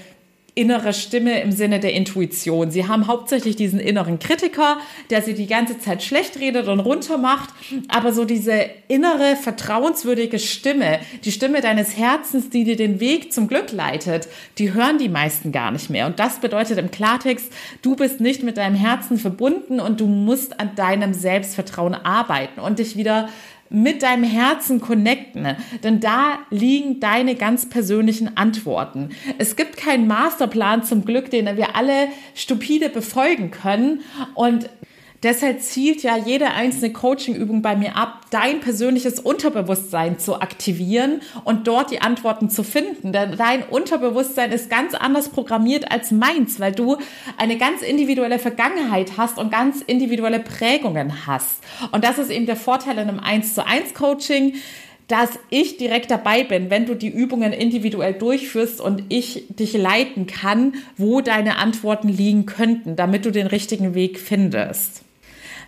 innere 0.53 0.91
Stimme 0.91 1.41
im 1.41 1.51
Sinne 1.51 1.79
der 1.79 1.93
Intuition. 1.93 2.71
Sie 2.71 2.87
haben 2.87 3.07
hauptsächlich 3.07 3.55
diesen 3.55 3.79
inneren 3.79 4.19
Kritiker, 4.19 4.77
der 5.09 5.21
sie 5.21 5.33
die 5.33 5.47
ganze 5.47 5.79
Zeit 5.79 6.03
schlecht 6.03 6.39
redet 6.39 6.67
und 6.67 6.81
runter 6.81 7.17
macht, 7.17 7.51
aber 7.87 8.11
so 8.11 8.25
diese 8.25 8.65
innere 8.89 9.37
vertrauenswürdige 9.37 10.39
Stimme, 10.39 10.99
die 11.23 11.31
Stimme 11.31 11.61
deines 11.61 11.97
Herzens, 11.97 12.49
die 12.49 12.65
dir 12.65 12.75
den 12.75 12.99
Weg 12.99 13.31
zum 13.31 13.47
Glück 13.47 13.71
leitet, 13.71 14.27
die 14.57 14.73
hören 14.73 14.97
die 14.97 15.09
meisten 15.09 15.53
gar 15.53 15.71
nicht 15.71 15.89
mehr. 15.89 16.05
Und 16.05 16.19
das 16.19 16.39
bedeutet 16.39 16.77
im 16.77 16.91
Klartext, 16.91 17.51
du 17.81 17.95
bist 17.95 18.19
nicht 18.19 18.43
mit 18.43 18.57
deinem 18.57 18.75
Herzen 18.75 19.17
verbunden 19.17 19.79
und 19.79 20.01
du 20.01 20.07
musst 20.07 20.59
an 20.59 20.75
deinem 20.75 21.13
Selbstvertrauen 21.13 21.95
arbeiten 21.95 22.59
und 22.59 22.79
dich 22.79 22.97
wieder 22.97 23.29
mit 23.71 24.03
deinem 24.03 24.23
Herzen 24.23 24.81
connecten, 24.81 25.55
denn 25.83 25.99
da 25.99 26.39
liegen 26.49 26.99
deine 26.99 27.35
ganz 27.35 27.69
persönlichen 27.69 28.35
Antworten. 28.37 29.09
Es 29.37 29.55
gibt 29.55 29.77
keinen 29.77 30.07
Masterplan 30.07 30.83
zum 30.83 31.05
Glück, 31.05 31.31
den 31.31 31.45
wir 31.57 31.75
alle 31.75 32.09
stupide 32.35 32.89
befolgen 32.89 33.49
können 33.49 34.01
und 34.35 34.69
Deshalb 35.23 35.61
zielt 35.61 36.01
ja 36.01 36.17
jede 36.17 36.49
einzelne 36.49 36.93
Coachingübung 36.93 37.61
bei 37.61 37.75
mir 37.75 37.95
ab, 37.95 38.21
dein 38.31 38.59
persönliches 38.59 39.19
Unterbewusstsein 39.19 40.17
zu 40.17 40.41
aktivieren 40.41 41.21
und 41.43 41.67
dort 41.67 41.91
die 41.91 42.01
Antworten 42.01 42.49
zu 42.49 42.63
finden. 42.63 43.13
Denn 43.13 43.37
dein 43.37 43.61
Unterbewusstsein 43.61 44.51
ist 44.51 44.71
ganz 44.71 44.95
anders 44.95 45.29
programmiert 45.29 45.91
als 45.91 46.09
meins, 46.09 46.59
weil 46.59 46.71
du 46.71 46.97
eine 47.37 47.57
ganz 47.57 47.83
individuelle 47.83 48.39
Vergangenheit 48.39 49.17
hast 49.17 49.37
und 49.37 49.51
ganz 49.51 49.81
individuelle 49.81 50.39
Prägungen 50.39 51.27
hast. 51.27 51.59
Und 51.91 52.03
das 52.03 52.17
ist 52.17 52.31
eben 52.31 52.47
der 52.47 52.55
Vorteil 52.55 52.97
in 52.97 53.07
einem 53.07 53.19
1 53.19 53.53
zu 53.53 53.65
1 53.65 53.93
Coaching 53.93 54.55
dass 55.07 55.31
ich 55.49 55.75
direkt 55.75 56.09
dabei 56.09 56.45
bin, 56.45 56.69
wenn 56.69 56.85
du 56.85 56.95
die 56.95 57.09
Übungen 57.09 57.51
individuell 57.51 58.13
durchführst 58.13 58.79
und 58.79 59.03
ich 59.09 59.43
dich 59.49 59.73
leiten 59.73 60.25
kann, 60.25 60.75
wo 60.95 61.19
deine 61.19 61.57
Antworten 61.57 62.07
liegen 62.07 62.45
könnten, 62.45 62.95
damit 62.95 63.25
du 63.25 63.31
den 63.31 63.47
richtigen 63.47 63.93
Weg 63.93 64.19
findest. 64.19 65.03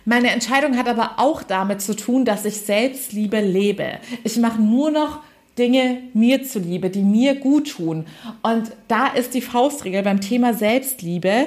Meine 0.04 0.30
Entscheidung 0.30 0.76
hat 0.76 0.88
aber 0.88 1.14
auch 1.16 1.42
damit 1.42 1.80
zu 1.80 1.96
tun, 1.96 2.24
dass 2.24 2.44
ich 2.44 2.58
Selbstliebe 2.58 3.40
lebe. 3.40 3.98
Ich 4.22 4.36
mache 4.36 4.60
nur 4.60 4.90
noch 4.90 5.20
Dinge 5.56 6.02
mir 6.12 6.42
zuliebe, 6.42 6.90
die 6.90 7.02
mir 7.02 7.36
gut 7.36 7.70
tun. 7.70 8.06
Und 8.42 8.72
da 8.88 9.06
ist 9.06 9.34
die 9.34 9.40
Faustregel 9.40 10.02
beim 10.02 10.20
Thema 10.20 10.52
Selbstliebe. 10.52 11.46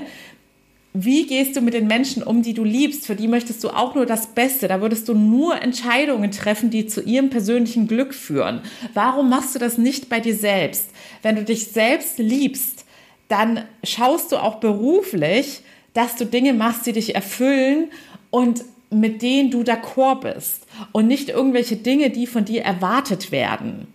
Wie 0.94 1.28
gehst 1.28 1.56
du 1.56 1.62
mit 1.62 1.76
den 1.76 1.86
Menschen 1.86 2.24
um, 2.24 2.42
die 2.42 2.56
du 2.56 2.64
liebst? 2.64 3.06
Für 3.06 3.16
die 3.16 3.28
möchtest 3.28 3.64
du 3.64 3.70
auch 3.70 3.94
nur 3.94 4.08
das 4.08 4.28
Beste. 4.28 4.68
Da 4.68 4.82
würdest 4.82 5.08
du 5.08 5.14
nur 5.14 5.62
Entscheidungen 5.62 6.32
treffen, 6.32 6.72
die 6.72 6.88
zu 6.88 7.02
ihrem 7.02 7.30
persönlichen 7.30 7.88
Glück 7.88 8.16
führen. 8.16 8.62
Warum 8.96 9.30
machst 9.30 9.54
du 9.54 9.60
das 9.60 9.78
nicht 9.78 10.10
bei 10.10 10.20
dir 10.20 10.36
selbst? 10.36 10.90
Wenn 11.22 11.36
du 11.36 11.44
dich 11.44 11.68
selbst 11.68 12.18
liebst, 12.18 12.86
dann 13.28 13.66
schaust 13.84 14.32
du 14.32 14.38
auch 14.38 14.56
beruflich, 14.56 15.62
dass 15.94 16.16
du 16.16 16.26
Dinge 16.26 16.54
machst, 16.54 16.86
die 16.86 16.94
dich 16.94 17.14
erfüllen 17.14 17.90
und 18.30 18.64
mit 18.90 19.22
denen 19.22 19.52
du 19.52 19.62
d'accord 19.62 20.22
bist 20.22 20.66
und 20.94 21.08
nicht 21.08 21.30
irgendwelche 21.30 21.76
Dinge, 21.76 22.10
die 22.10 22.26
von 22.26 22.46
dir 22.46 22.64
erwartet 22.64 23.32
werden. 23.32 23.88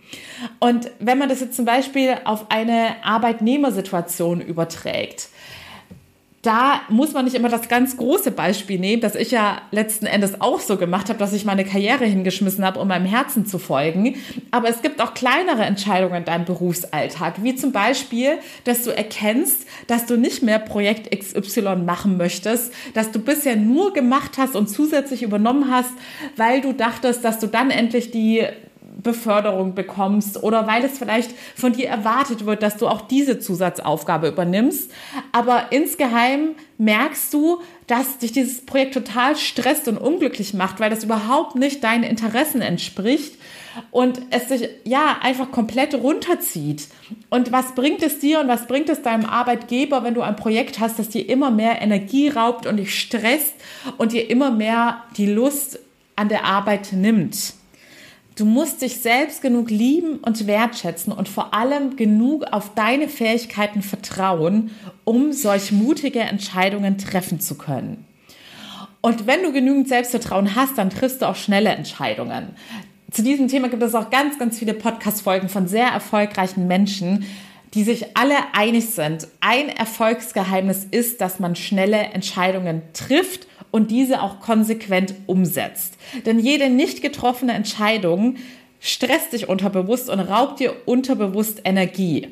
Und 0.59 0.91
wenn 0.99 1.19
man 1.19 1.29
das 1.29 1.41
jetzt 1.41 1.57
zum 1.57 1.65
Beispiel 1.65 2.19
auf 2.25 2.51
eine 2.51 3.03
Arbeitnehmersituation 3.03 4.41
überträgt, 4.41 5.29
da 6.43 6.81
muss 6.89 7.13
man 7.13 7.25
nicht 7.25 7.37
immer 7.37 7.49
das 7.49 7.69
ganz 7.69 7.97
große 7.97 8.33
Beispiel 8.33 8.81
nehmen, 8.81 9.01
dass 9.01 9.15
ich 9.15 9.31
ja 9.31 9.63
letzten 9.71 10.07
Endes 10.07 10.41
auch 10.41 10.59
so 10.59 10.77
gemacht 10.77 11.09
habe, 11.09 11.19
dass 11.21 11.33
ich 11.33 11.45
meine 11.45 11.65
Karriere 11.65 12.05
hingeschmissen 12.05 12.65
habe, 12.65 12.81
um 12.81 12.89
meinem 12.89 13.07
Herzen 13.07 13.47
zu 13.47 13.61
folgen. 13.61 14.17
Aber 14.51 14.69
es 14.69 14.83
gibt 14.83 15.01
auch 15.01 15.15
kleinere 15.15 15.63
Entscheidungen 15.63 16.17
in 16.17 16.25
deinem 16.25 16.45
Berufsalltag, 16.45 17.45
wie 17.45 17.55
zum 17.55 17.71
Beispiel, 17.71 18.39
dass 18.65 18.83
du 18.83 18.91
erkennst, 18.91 19.69
dass 19.87 20.07
du 20.07 20.17
nicht 20.17 20.43
mehr 20.43 20.59
Projekt 20.59 21.17
XY 21.17 21.77
machen 21.77 22.17
möchtest, 22.17 22.75
dass 22.95 23.13
du 23.13 23.21
bisher 23.21 23.55
nur 23.55 23.93
gemacht 23.93 24.33
hast 24.37 24.57
und 24.57 24.69
zusätzlich 24.69 25.23
übernommen 25.23 25.71
hast, 25.71 25.93
weil 26.37 26.61
du 26.61 26.73
dachtest, 26.73 27.25
dass 27.25 27.39
du 27.39 27.47
dann 27.47 27.71
endlich 27.71 28.11
die 28.11 28.45
Beförderung 29.03 29.75
bekommst 29.75 30.43
oder 30.43 30.67
weil 30.67 30.85
es 30.85 30.99
vielleicht 30.99 31.33
von 31.57 31.73
dir 31.73 31.89
erwartet 31.89 32.47
wird, 32.47 32.63
dass 32.63 32.77
du 32.77 32.89
auch 32.89 33.03
diese 33.03 33.39
Zusatzaufgabe 33.39 34.29
übernimmst. 34.29 34.91
Aber 35.33 35.67
insgeheim 35.71 36.55
merkst 36.79 37.33
du, 37.35 37.61
dass 37.87 38.19
dich 38.19 38.33
dieses 38.33 38.65
Projekt 38.65 38.95
total 38.95 39.37
stresst 39.37 39.89
und 39.89 39.99
unglücklich 39.99 40.55
macht, 40.55 40.81
weil 40.81 40.91
das 40.91 41.05
überhaupt 41.05 41.57
nicht 41.57 41.83
deinen 41.85 42.05
Interessen 42.05 42.63
entspricht 42.63 43.35
und 43.91 44.21
es 44.31 44.49
sich 44.49 44.69
ja 44.85 45.19
einfach 45.23 45.51
komplett 45.51 45.95
runterzieht. 45.95 46.89
Und 47.31 47.53
was 47.53 47.75
bringt 47.75 48.03
es 48.03 48.19
dir 48.19 48.41
und 48.41 48.49
was 48.49 48.67
bringt 48.67 48.89
es 48.89 49.03
deinem 49.03 49.25
Arbeitgeber, 49.25 50.05
wenn 50.05 50.15
du 50.15 50.23
ein 50.23 50.37
Projekt 50.37 50.79
hast, 50.79 50.99
das 50.99 51.09
dir 51.09 51.29
immer 51.29 51.51
mehr 51.51 51.81
Energie 51.81 52.29
raubt 52.29 52.67
und 52.67 52.77
dich 52.77 52.99
stresst 52.99 53.55
und 53.99 54.13
dir 54.13 54.29
immer 54.31 54.51
mehr 54.51 55.03
die 55.17 55.27
Lust 55.27 55.79
an 56.17 56.29
der 56.29 56.45
Arbeit 56.45 56.93
nimmt? 56.93 57.55
Du 58.35 58.47
musst 58.47 58.81
dich 58.81 59.01
selbst 59.01 59.43
genug 59.43 59.71
lieben 59.71 60.19
und 60.19 60.47
wertschätzen 60.47 61.13
und 61.13 61.29
vor 61.29 61.53
allem 61.53 61.97
genug 61.97 62.45
auf 62.45 62.75
deine 62.75 63.09
Fähigkeiten 63.09 63.83
vertrauen, 63.83 64.71
um 65.05 65.33
solch 65.33 65.71
mutige 65.71 66.21
Entscheidungen 66.21 66.97
treffen 66.97 67.41
zu 67.41 67.57
können. 67.57 68.07
Und 69.03 69.27
wenn 69.27 69.43
du 69.43 69.53
genügend 69.53 69.89
Selbstvertrauen 69.89 70.55
hast, 70.55 70.79
dann 70.79 70.89
triffst 70.89 71.21
du 71.21 71.29
auch 71.29 71.37
schnelle 71.37 71.71
Entscheidungen. 71.71 72.51
Zu 73.11 73.23
diesem 73.23 73.49
Thema 73.49 73.69
gibt 73.69 73.83
es 73.83 73.95
auch 73.95 74.09
ganz, 74.09 74.39
ganz 74.39 74.59
viele 74.59 74.73
Podcast-Folgen 74.73 75.51
von 75.51 75.67
sehr 75.67 75.89
erfolgreichen 75.89 76.67
Menschen, 76.67 77.27
die 77.75 77.85
sich 77.85 78.17
alle 78.17 78.37
einig 78.55 78.91
sind. 78.91 79.29
Ein 79.41 79.69
Erfolgsgeheimnis 79.69 80.87
ist, 80.91 81.21
dass 81.21 81.39
man 81.39 81.57
schnelle 81.57 81.99
Entscheidungen 81.99 82.83
trifft 82.95 83.47
und 83.73 83.91
diese 83.91 84.23
auch 84.23 84.39
konsequent 84.39 85.15
umsetzt. 85.27 85.95
Denn 86.25 86.39
jede 86.39 86.71
nicht 86.71 87.03
getroffene 87.03 87.55
Entscheidung 87.55 88.37
stresst 88.79 89.33
dich 89.33 89.49
unterbewusst 89.49 90.09
und 90.09 90.21
raubt 90.21 90.61
dir 90.61 90.75
unterbewusst 90.87 91.63
Energie. 91.65 92.29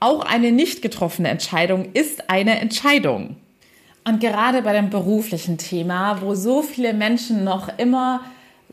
Auch 0.00 0.24
eine 0.24 0.52
nicht 0.52 0.80
getroffene 0.80 1.28
Entscheidung 1.28 1.92
ist 1.92 2.30
eine 2.30 2.60
Entscheidung. 2.60 3.36
Und 4.06 4.20
gerade 4.20 4.62
bei 4.62 4.72
dem 4.74 4.90
beruflichen 4.90 5.58
Thema, 5.58 6.20
wo 6.20 6.34
so 6.34 6.62
viele 6.62 6.92
Menschen 6.92 7.42
noch 7.42 7.78
immer 7.78 8.20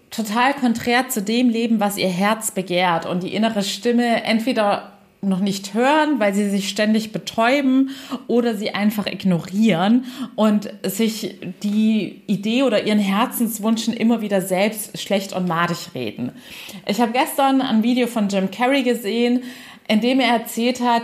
total 0.09 0.53
konträr 0.53 1.07
zu 1.07 1.21
dem 1.21 1.49
leben, 1.49 1.79
was 1.79 1.97
ihr 1.97 2.09
Herz 2.09 2.51
begehrt 2.51 3.05
und 3.05 3.23
die 3.23 3.33
innere 3.33 3.63
Stimme 3.63 4.23
entweder 4.23 4.91
noch 5.21 5.39
nicht 5.39 5.75
hören, 5.75 6.19
weil 6.19 6.33
sie 6.33 6.49
sich 6.49 6.67
ständig 6.69 7.11
betäuben 7.11 7.91
oder 8.27 8.55
sie 8.55 8.71
einfach 8.71 9.05
ignorieren 9.05 10.05
und 10.35 10.73
sich 10.83 11.35
die 11.61 12.23
Idee 12.25 12.63
oder 12.63 12.83
ihren 12.83 12.99
Herzenswünschen 12.99 13.93
immer 13.93 14.21
wieder 14.21 14.41
selbst 14.41 14.99
schlecht 14.99 15.33
und 15.33 15.47
madig 15.47 15.93
reden. 15.93 16.31
Ich 16.87 16.99
habe 16.99 17.11
gestern 17.11 17.61
ein 17.61 17.83
Video 17.83 18.07
von 18.07 18.29
Jim 18.29 18.49
Carrey 18.49 18.81
gesehen, 18.81 19.43
in 19.87 20.01
dem 20.01 20.19
er 20.19 20.33
erzählt 20.33 20.81
hat, 20.81 21.03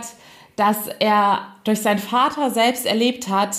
dass 0.56 0.88
er 0.98 1.54
durch 1.62 1.80
seinen 1.80 2.00
Vater 2.00 2.50
selbst 2.50 2.86
erlebt 2.86 3.28
hat, 3.28 3.56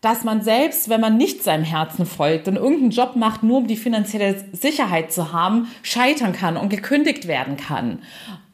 dass 0.00 0.24
man 0.24 0.42
selbst, 0.42 0.88
wenn 0.88 1.00
man 1.00 1.16
nicht 1.16 1.42
seinem 1.42 1.64
Herzen 1.64 2.06
folgt 2.06 2.48
und 2.48 2.56
irgendeinen 2.56 2.92
Job 2.92 3.16
macht, 3.16 3.42
nur 3.42 3.58
um 3.58 3.66
die 3.66 3.76
finanzielle 3.76 4.44
Sicherheit 4.52 5.12
zu 5.12 5.32
haben, 5.32 5.68
scheitern 5.82 6.32
kann 6.32 6.56
und 6.56 6.70
gekündigt 6.70 7.26
werden 7.26 7.56
kann. 7.56 7.98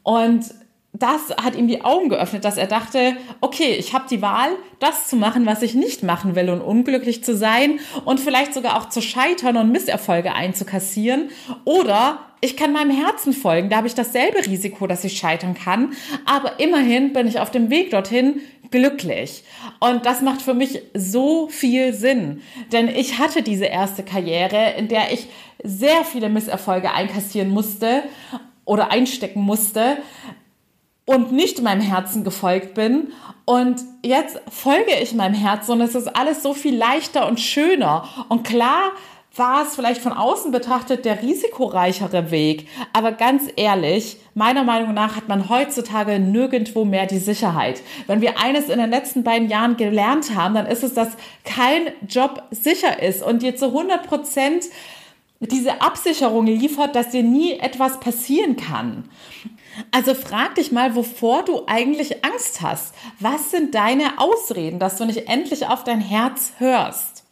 Und 0.03 0.45
das 0.99 1.35
hat 1.41 1.55
ihm 1.55 1.67
die 1.67 1.83
Augen 1.83 2.09
geöffnet, 2.09 2.45
dass 2.45 2.57
er 2.57 2.67
dachte, 2.67 3.17
okay, 3.41 3.75
ich 3.77 3.93
habe 3.93 4.05
die 4.09 4.21
Wahl, 4.21 4.49
das 4.79 5.07
zu 5.07 5.15
machen, 5.15 5.45
was 5.45 5.61
ich 5.61 5.73
nicht 5.73 6.03
machen 6.03 6.35
will 6.35 6.49
und 6.49 6.61
unglücklich 6.61 7.23
zu 7.23 7.35
sein 7.35 7.79
und 8.05 8.19
vielleicht 8.19 8.53
sogar 8.53 8.77
auch 8.77 8.89
zu 8.89 9.01
scheitern 9.01 9.57
und 9.57 9.71
Misserfolge 9.71 10.33
einzukassieren. 10.33 11.29
Oder 11.65 12.19
ich 12.39 12.55
kann 12.55 12.71
meinem 12.71 12.91
Herzen 12.91 13.33
folgen, 13.33 13.69
da 13.69 13.77
habe 13.77 13.87
ich 13.87 13.95
dasselbe 13.95 14.45
Risiko, 14.45 14.87
dass 14.87 15.03
ich 15.03 15.17
scheitern 15.17 15.53
kann, 15.53 15.93
aber 16.25 16.59
immerhin 16.59 17.11
bin 17.11 17.27
ich 17.27 17.39
auf 17.39 17.51
dem 17.51 17.69
Weg 17.69 17.91
dorthin 17.91 18.41
glücklich. 18.71 19.43
Und 19.79 20.05
das 20.05 20.21
macht 20.21 20.41
für 20.41 20.53
mich 20.53 20.81
so 20.93 21.49
viel 21.49 21.93
Sinn, 21.93 22.41
denn 22.71 22.87
ich 22.87 23.19
hatte 23.19 23.41
diese 23.41 23.65
erste 23.65 24.03
Karriere, 24.03 24.73
in 24.77 24.87
der 24.87 25.11
ich 25.11 25.27
sehr 25.63 26.03
viele 26.05 26.29
Misserfolge 26.29 26.93
einkassieren 26.93 27.49
musste 27.49 28.03
oder 28.65 28.91
einstecken 28.91 29.41
musste 29.41 29.97
und 31.05 31.31
nicht 31.31 31.61
meinem 31.61 31.81
Herzen 31.81 32.23
gefolgt 32.23 32.73
bin. 32.73 33.13
Und 33.45 33.81
jetzt 34.03 34.39
folge 34.49 34.93
ich 35.01 35.13
meinem 35.13 35.35
Herzen 35.35 35.73
und 35.73 35.81
es 35.81 35.95
ist 35.95 36.07
alles 36.07 36.41
so 36.41 36.53
viel 36.53 36.75
leichter 36.75 37.27
und 37.27 37.39
schöner. 37.39 38.07
Und 38.27 38.43
klar 38.45 38.91
war 39.37 39.63
es 39.63 39.75
vielleicht 39.75 40.01
von 40.01 40.13
außen 40.13 40.51
betrachtet 40.51 41.05
der 41.05 41.21
risikoreichere 41.21 42.31
Weg. 42.31 42.67
Aber 42.93 43.11
ganz 43.11 43.43
ehrlich, 43.55 44.17
meiner 44.33 44.63
Meinung 44.63 44.93
nach 44.93 45.15
hat 45.15 45.27
man 45.27 45.49
heutzutage 45.49 46.19
nirgendwo 46.19 46.85
mehr 46.85 47.05
die 47.05 47.19
Sicherheit. 47.19 47.81
Wenn 48.07 48.21
wir 48.21 48.39
eines 48.39 48.69
in 48.69 48.79
den 48.79 48.89
letzten 48.89 49.23
beiden 49.23 49.49
Jahren 49.49 49.77
gelernt 49.77 50.33
haben, 50.33 50.55
dann 50.55 50.65
ist 50.65 50.83
es, 50.83 50.93
dass 50.93 51.09
kein 51.43 51.87
Job 52.07 52.43
sicher 52.51 53.03
ist 53.03 53.21
und 53.23 53.41
dir 53.41 53.55
zu 53.55 53.67
100 53.67 54.07
Prozent 54.07 54.65
diese 55.41 55.81
Absicherung 55.81 56.47
liefert, 56.47 56.95
dass 56.95 57.09
dir 57.09 57.23
nie 57.23 57.59
etwas 57.59 57.99
passieren 57.99 58.55
kann. 58.55 59.09
Also 59.91 60.13
frag 60.13 60.55
dich 60.55 60.71
mal, 60.71 60.95
wovor 60.95 61.43
du 61.43 61.63
eigentlich 61.67 62.23
Angst 62.25 62.61
hast. 62.61 62.93
Was 63.19 63.51
sind 63.51 63.75
deine 63.75 64.19
Ausreden, 64.19 64.79
dass 64.79 64.97
du 64.97 65.05
nicht 65.05 65.27
endlich 65.27 65.67
auf 65.67 65.83
dein 65.83 66.01
Herz 66.01 66.53
hörst? 66.57 67.23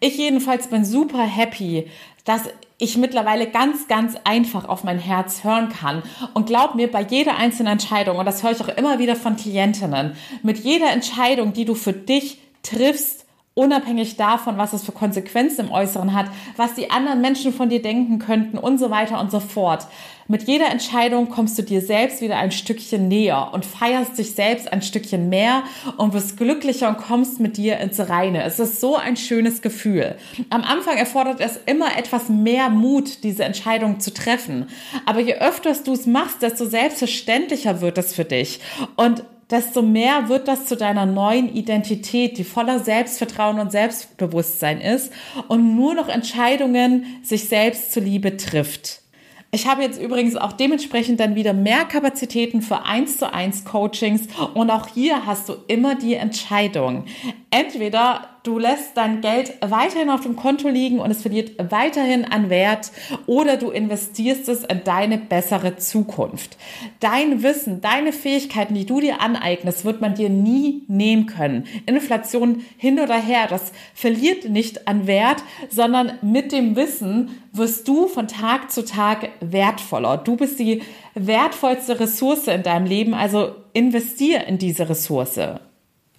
Ich 0.00 0.16
jedenfalls 0.16 0.68
bin 0.68 0.84
super 0.84 1.22
happy, 1.22 1.88
dass 2.24 2.42
ich 2.78 2.96
mittlerweile 2.96 3.50
ganz, 3.50 3.88
ganz 3.88 4.16
einfach 4.24 4.68
auf 4.68 4.84
mein 4.84 4.98
Herz 4.98 5.42
hören 5.42 5.68
kann. 5.68 6.02
Und 6.34 6.46
glaub 6.46 6.74
mir, 6.74 6.90
bei 6.90 7.02
jeder 7.02 7.36
einzelnen 7.36 7.72
Entscheidung, 7.72 8.18
und 8.18 8.26
das 8.26 8.42
höre 8.42 8.52
ich 8.52 8.60
auch 8.60 8.68
immer 8.68 8.98
wieder 8.98 9.16
von 9.16 9.36
Klientinnen, 9.36 10.14
mit 10.42 10.58
jeder 10.58 10.90
Entscheidung, 10.90 11.52
die 11.52 11.64
du 11.64 11.74
für 11.74 11.92
dich 11.92 12.38
triffst, 12.62 13.26
unabhängig 13.58 14.16
davon, 14.16 14.56
was 14.56 14.72
es 14.72 14.84
für 14.84 14.92
Konsequenzen 14.92 15.66
im 15.66 15.72
Äußeren 15.72 16.14
hat, 16.14 16.26
was 16.56 16.74
die 16.74 16.90
anderen 16.90 17.20
Menschen 17.20 17.52
von 17.52 17.68
dir 17.68 17.82
denken 17.82 18.20
könnten 18.20 18.56
und 18.56 18.78
so 18.78 18.90
weiter 18.90 19.20
und 19.20 19.32
so 19.32 19.40
fort. 19.40 19.88
Mit 20.30 20.46
jeder 20.46 20.70
Entscheidung 20.70 21.30
kommst 21.30 21.58
du 21.58 21.62
dir 21.62 21.80
selbst 21.80 22.20
wieder 22.20 22.36
ein 22.36 22.52
Stückchen 22.52 23.08
näher 23.08 23.50
und 23.52 23.64
feierst 23.64 24.18
dich 24.18 24.34
selbst 24.34 24.70
ein 24.70 24.82
Stückchen 24.82 25.28
mehr 25.28 25.64
und 25.96 26.12
wirst 26.12 26.36
glücklicher 26.36 26.88
und 26.88 26.98
kommst 26.98 27.40
mit 27.40 27.56
dir 27.56 27.78
ins 27.78 27.98
Reine. 27.98 28.44
Es 28.44 28.60
ist 28.60 28.80
so 28.80 28.96
ein 28.96 29.16
schönes 29.16 29.62
Gefühl. 29.62 30.16
Am 30.50 30.62
Anfang 30.62 30.96
erfordert 30.98 31.40
es 31.40 31.58
immer 31.64 31.96
etwas 31.96 32.28
mehr 32.28 32.68
Mut, 32.68 33.24
diese 33.24 33.44
Entscheidung 33.44 34.00
zu 34.00 34.12
treffen. 34.12 34.68
Aber 35.06 35.20
je 35.20 35.34
öfter 35.36 35.72
du 35.84 35.94
es 35.94 36.06
machst, 36.06 36.42
desto 36.42 36.66
selbstverständlicher 36.66 37.80
wird 37.80 37.98
es 37.98 38.14
für 38.14 38.24
dich. 38.24 38.60
Und 38.96 39.24
desto 39.50 39.82
mehr 39.82 40.28
wird 40.28 40.48
das 40.48 40.66
zu 40.66 40.76
deiner 40.76 41.06
neuen 41.06 41.54
Identität, 41.54 42.38
die 42.38 42.44
voller 42.44 42.80
Selbstvertrauen 42.80 43.58
und 43.58 43.72
Selbstbewusstsein 43.72 44.80
ist 44.80 45.12
und 45.48 45.76
nur 45.76 45.94
noch 45.94 46.08
Entscheidungen 46.08 47.06
sich 47.22 47.48
selbst 47.48 47.92
zuliebe 47.92 48.36
trifft. 48.36 49.02
Ich 49.50 49.66
habe 49.66 49.82
jetzt 49.82 49.98
übrigens 49.98 50.36
auch 50.36 50.52
dementsprechend 50.52 51.20
dann 51.20 51.34
wieder 51.34 51.54
mehr 51.54 51.86
Kapazitäten 51.86 52.60
für 52.60 52.84
1 52.84 53.16
zu 53.16 53.32
1 53.32 53.64
Coachings 53.64 54.28
und 54.52 54.70
auch 54.70 54.88
hier 54.88 55.24
hast 55.24 55.48
du 55.48 55.54
immer 55.68 55.94
die 55.94 56.14
Entscheidung. 56.14 57.06
Entweder 57.50 58.28
du 58.48 58.58
lässt 58.58 58.96
dein 58.96 59.20
Geld 59.20 59.52
weiterhin 59.60 60.08
auf 60.08 60.22
dem 60.22 60.34
Konto 60.34 60.68
liegen 60.68 61.00
und 61.00 61.10
es 61.10 61.20
verliert 61.20 61.52
weiterhin 61.70 62.24
an 62.24 62.48
Wert 62.48 62.92
oder 63.26 63.58
du 63.58 63.70
investierst 63.70 64.48
es 64.48 64.64
in 64.64 64.84
deine 64.84 65.18
bessere 65.18 65.76
Zukunft. 65.76 66.56
Dein 66.98 67.42
Wissen, 67.42 67.82
deine 67.82 68.10
Fähigkeiten, 68.10 68.72
die 68.72 68.86
du 68.86 69.00
dir 69.00 69.20
aneignest, 69.20 69.84
wird 69.84 70.00
man 70.00 70.14
dir 70.14 70.30
nie 70.30 70.82
nehmen 70.88 71.26
können. 71.26 71.66
Inflation 71.84 72.64
hin 72.78 72.98
oder 72.98 73.20
her, 73.20 73.48
das 73.50 73.70
verliert 73.92 74.48
nicht 74.48 74.88
an 74.88 75.06
Wert, 75.06 75.44
sondern 75.68 76.12
mit 76.22 76.50
dem 76.50 76.74
Wissen 76.74 77.42
wirst 77.52 77.86
du 77.86 78.06
von 78.06 78.28
Tag 78.28 78.72
zu 78.72 78.82
Tag 78.82 79.28
wertvoller. 79.40 80.16
Du 80.16 80.36
bist 80.36 80.58
die 80.58 80.80
wertvollste 81.14 82.00
Ressource 82.00 82.48
in 82.48 82.62
deinem 82.62 82.86
Leben, 82.86 83.12
also 83.12 83.56
investier 83.74 84.46
in 84.46 84.56
diese 84.56 84.88
Ressource. 84.88 85.38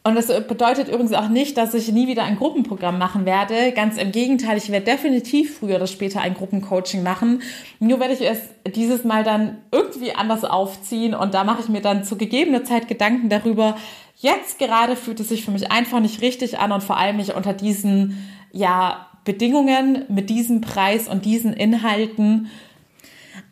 Und 0.01 0.15
das 0.15 0.27
bedeutet 0.27 0.87
übrigens 0.87 1.11
auch 1.13 1.27
nicht, 1.27 1.57
dass 1.57 1.73
ich 1.73 1.91
nie 1.91 2.07
wieder 2.07 2.23
ein 2.23 2.37
Gruppenprogramm 2.37 2.97
machen 2.97 3.25
werde. 3.25 3.73
Ganz 3.73 3.97
im 3.97 4.13
Gegenteil, 4.13 4.57
ich 4.57 4.71
werde 4.71 4.85
definitiv 4.85 5.57
früher 5.59 5.75
oder 5.75 5.87
später 5.87 6.21
ein 6.21 6.35
Gruppencoaching 6.35 7.03
machen. 7.03 7.41
Nur 7.79 7.99
werde 7.99 8.13
ich 8.13 8.21
es 8.21 8.39
dieses 8.73 9.03
Mal 9.03 9.25
dann 9.25 9.57
irgendwie 9.71 10.13
anders 10.15 10.45
aufziehen 10.45 11.13
und 11.13 11.33
da 11.33 11.43
mache 11.43 11.61
ich 11.61 11.69
mir 11.69 11.81
dann 11.81 12.05
zu 12.05 12.15
gegebener 12.15 12.63
Zeit 12.63 12.87
Gedanken 12.87 13.27
darüber. 13.27 13.75
Jetzt 14.15 14.57
gerade 14.57 14.95
fühlt 14.95 15.19
es 15.19 15.29
sich 15.29 15.43
für 15.43 15.51
mich 15.51 15.69
einfach 15.69 15.99
nicht 15.99 16.21
richtig 16.21 16.59
an 16.59 16.71
und 16.71 16.83
vor 16.83 16.97
allem 16.97 17.17
nicht 17.17 17.35
unter 17.35 17.53
diesen, 17.53 18.25
ja, 18.53 19.05
Bedingungen 19.25 20.05
mit 20.07 20.29
diesem 20.29 20.61
Preis 20.61 21.09
und 21.09 21.25
diesen 21.25 21.51
Inhalten. 21.53 22.49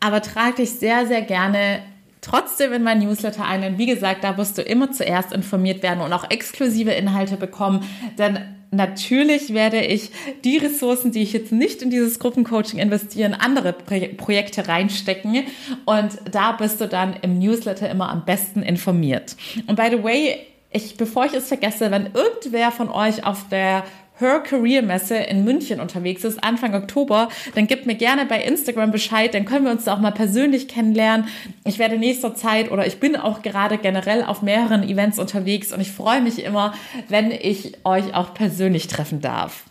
Aber 0.00 0.22
trage 0.22 0.56
dich 0.56 0.70
sehr, 0.70 1.06
sehr 1.06 1.22
gerne 1.22 1.82
trotzdem 2.28 2.72
in 2.72 2.82
mein 2.82 2.98
Newsletter 3.00 3.44
ein. 3.44 3.62
Denn 3.62 3.78
wie 3.78 3.86
gesagt, 3.86 4.24
da 4.24 4.36
wirst 4.36 4.58
du 4.58 4.62
immer 4.62 4.92
zuerst 4.92 5.32
informiert 5.32 5.82
werden 5.82 6.00
und 6.00 6.12
auch 6.12 6.30
exklusive 6.30 6.90
Inhalte 6.90 7.36
bekommen. 7.36 7.84
Denn 8.18 8.38
natürlich 8.70 9.54
werde 9.54 9.80
ich 9.80 10.10
die 10.44 10.58
Ressourcen, 10.58 11.12
die 11.12 11.22
ich 11.22 11.32
jetzt 11.32 11.52
nicht 11.52 11.82
in 11.82 11.90
dieses 11.90 12.18
Gruppencoaching 12.18 12.78
investieren, 12.78 13.34
andere 13.34 13.72
Projekte 13.72 14.68
reinstecken. 14.68 15.44
Und 15.84 16.18
da 16.30 16.52
bist 16.52 16.80
du 16.80 16.88
dann 16.88 17.14
im 17.22 17.38
Newsletter 17.38 17.88
immer 17.88 18.10
am 18.10 18.24
besten 18.24 18.62
informiert. 18.62 19.36
Und 19.66 19.76
by 19.76 19.88
the 19.90 20.02
way, 20.02 20.38
ich, 20.70 20.96
bevor 20.96 21.24
ich 21.24 21.32
es 21.32 21.48
vergesse, 21.48 21.90
wenn 21.90 22.10
irgendwer 22.12 22.70
von 22.70 22.90
euch 22.90 23.24
auf 23.24 23.48
der 23.48 23.84
Her 24.18 24.40
Career 24.40 24.82
Messe 24.82 25.16
in 25.16 25.44
München 25.44 25.80
unterwegs 25.80 26.24
ist, 26.24 26.42
Anfang 26.42 26.74
Oktober, 26.74 27.28
dann 27.54 27.66
gebt 27.66 27.86
mir 27.86 27.94
gerne 27.94 28.26
bei 28.26 28.42
Instagram 28.42 28.90
Bescheid, 28.90 29.32
dann 29.32 29.44
können 29.44 29.64
wir 29.64 29.72
uns 29.72 29.84
da 29.84 29.94
auch 29.94 30.00
mal 30.00 30.10
persönlich 30.10 30.68
kennenlernen. 30.68 31.28
Ich 31.64 31.78
werde 31.78 31.98
nächster 31.98 32.34
Zeit 32.34 32.70
oder 32.70 32.86
ich 32.86 32.98
bin 32.98 33.16
auch 33.16 33.42
gerade 33.42 33.78
generell 33.78 34.24
auf 34.24 34.42
mehreren 34.42 34.82
Events 34.82 35.18
unterwegs 35.18 35.72
und 35.72 35.80
ich 35.80 35.92
freue 35.92 36.20
mich 36.20 36.44
immer, 36.44 36.74
wenn 37.08 37.30
ich 37.30 37.74
euch 37.84 38.14
auch 38.14 38.34
persönlich 38.34 38.88
treffen 38.88 39.20
darf. 39.20 39.64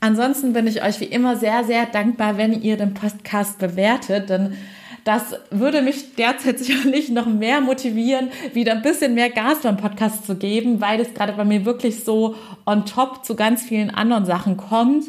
Ansonsten 0.00 0.54
bin 0.54 0.66
ich 0.66 0.82
euch 0.82 0.98
wie 1.00 1.04
immer 1.04 1.36
sehr, 1.36 1.64
sehr 1.64 1.84
dankbar, 1.84 2.38
wenn 2.38 2.62
ihr 2.62 2.78
den 2.78 2.94
Podcast 2.94 3.58
bewertet, 3.58 4.30
denn 4.30 4.56
das 5.04 5.34
würde 5.50 5.82
mich 5.82 6.14
derzeit 6.14 6.58
sicherlich 6.60 7.08
noch 7.08 7.26
mehr 7.26 7.60
motivieren, 7.60 8.30
wieder 8.52 8.72
ein 8.72 8.82
bisschen 8.82 9.14
mehr 9.14 9.30
Gas 9.30 9.60
beim 9.62 9.76
Podcast 9.76 10.26
zu 10.26 10.36
geben, 10.36 10.80
weil 10.80 11.00
es 11.00 11.14
gerade 11.14 11.32
bei 11.32 11.44
mir 11.44 11.64
wirklich 11.64 12.04
so 12.04 12.34
on 12.66 12.86
top 12.86 13.24
zu 13.24 13.34
ganz 13.36 13.62
vielen 13.62 13.90
anderen 13.90 14.26
Sachen 14.26 14.56
kommt. 14.56 15.06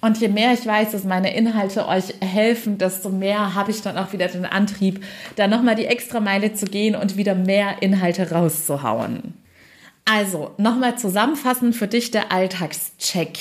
Und 0.00 0.18
je 0.18 0.28
mehr 0.28 0.52
ich 0.52 0.66
weiß, 0.66 0.90
dass 0.90 1.04
meine 1.04 1.32
Inhalte 1.34 1.86
euch 1.86 2.14
helfen, 2.20 2.76
desto 2.76 3.08
mehr 3.08 3.54
habe 3.54 3.70
ich 3.70 3.82
dann 3.82 3.96
auch 3.96 4.12
wieder 4.12 4.26
den 4.26 4.44
Antrieb, 4.44 5.04
da 5.36 5.46
nochmal 5.46 5.76
die 5.76 5.86
extra 5.86 6.18
Meile 6.18 6.54
zu 6.54 6.66
gehen 6.66 6.96
und 6.96 7.16
wieder 7.16 7.36
mehr 7.36 7.82
Inhalte 7.82 8.30
rauszuhauen. 8.30 9.34
Also, 10.04 10.50
nochmal 10.58 10.98
zusammenfassend 10.98 11.76
für 11.76 11.86
dich 11.86 12.10
der 12.10 12.32
Alltagscheck 12.32 13.38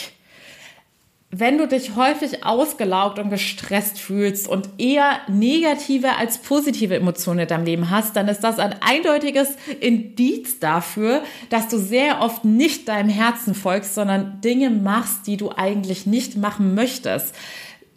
wenn 1.33 1.57
du 1.57 1.65
dich 1.65 1.95
häufig 1.95 2.45
ausgelaugt 2.45 3.17
und 3.17 3.29
gestresst 3.29 3.97
fühlst 3.99 4.49
und 4.49 4.69
eher 4.77 5.19
negative 5.29 6.17
als 6.17 6.37
positive 6.39 6.95
Emotionen 6.95 7.39
in 7.39 7.47
deinem 7.47 7.63
Leben 7.63 7.89
hast, 7.89 8.17
dann 8.17 8.27
ist 8.27 8.41
das 8.41 8.59
ein 8.59 8.75
eindeutiges 8.81 9.55
Indiz 9.79 10.59
dafür, 10.59 11.23
dass 11.49 11.69
du 11.69 11.77
sehr 11.77 12.19
oft 12.21 12.43
nicht 12.43 12.89
deinem 12.89 13.09
Herzen 13.09 13.55
folgst, 13.55 13.95
sondern 13.95 14.41
Dinge 14.41 14.69
machst, 14.69 15.25
die 15.25 15.37
du 15.37 15.51
eigentlich 15.55 16.05
nicht 16.05 16.35
machen 16.35 16.75
möchtest. 16.75 17.33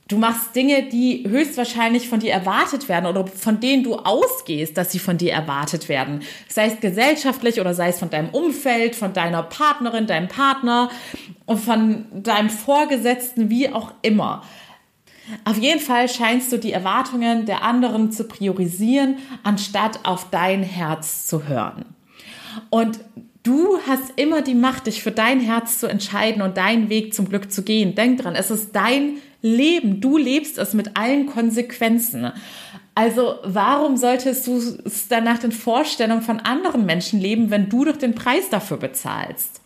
Du 0.06 0.18
machst 0.18 0.54
Dinge, 0.54 0.82
die 0.90 1.24
höchstwahrscheinlich 1.26 2.10
von 2.10 2.20
dir 2.20 2.32
erwartet 2.32 2.90
werden 2.90 3.06
oder 3.06 3.26
von 3.26 3.60
denen 3.60 3.84
du 3.84 3.96
ausgehst, 3.96 4.76
dass 4.76 4.92
sie 4.92 4.98
von 4.98 5.16
dir 5.16 5.32
erwartet 5.32 5.88
werden. 5.88 6.20
Sei 6.46 6.66
es 6.66 6.80
gesellschaftlich 6.80 7.58
oder 7.58 7.72
sei 7.72 7.88
es 7.88 7.98
von 7.98 8.10
deinem 8.10 8.28
Umfeld, 8.28 8.94
von 8.94 9.14
deiner 9.14 9.42
Partnerin, 9.42 10.06
deinem 10.06 10.28
Partner 10.28 10.90
und 11.46 11.58
von 11.58 12.04
deinem 12.12 12.50
Vorgesetzten, 12.50 13.48
wie 13.48 13.70
auch 13.70 13.92
immer. 14.02 14.42
Auf 15.46 15.56
jeden 15.56 15.80
Fall 15.80 16.06
scheinst 16.10 16.52
du 16.52 16.58
die 16.58 16.72
Erwartungen 16.72 17.46
der 17.46 17.62
anderen 17.62 18.12
zu 18.12 18.24
priorisieren, 18.24 19.16
anstatt 19.42 20.00
auf 20.04 20.28
dein 20.30 20.62
Herz 20.62 21.26
zu 21.26 21.48
hören. 21.48 21.86
Und 22.68 23.00
du 23.42 23.78
hast 23.88 24.12
immer 24.16 24.42
die 24.42 24.54
Macht, 24.54 24.86
dich 24.86 25.02
für 25.02 25.12
dein 25.12 25.40
Herz 25.40 25.78
zu 25.78 25.86
entscheiden 25.86 26.42
und 26.42 26.58
deinen 26.58 26.90
Weg 26.90 27.14
zum 27.14 27.26
Glück 27.26 27.50
zu 27.50 27.62
gehen. 27.62 27.94
Denk 27.94 28.20
dran, 28.20 28.34
es 28.34 28.50
ist 28.50 28.76
dein 28.76 29.16
Leben. 29.44 30.00
Du 30.00 30.16
lebst 30.16 30.56
es 30.56 30.72
mit 30.72 30.96
allen 30.96 31.26
Konsequenzen. 31.26 32.32
Also 32.94 33.34
warum 33.44 33.96
solltest 33.96 34.46
du 34.46 34.56
es 34.56 35.08
dann 35.08 35.24
nach 35.24 35.38
den 35.38 35.52
Vorstellungen 35.52 36.22
von 36.22 36.40
anderen 36.40 36.86
Menschen 36.86 37.20
leben, 37.20 37.50
wenn 37.50 37.68
du 37.68 37.84
doch 37.84 37.96
den 37.96 38.14
Preis 38.14 38.48
dafür 38.48 38.78
bezahlst? 38.78 39.60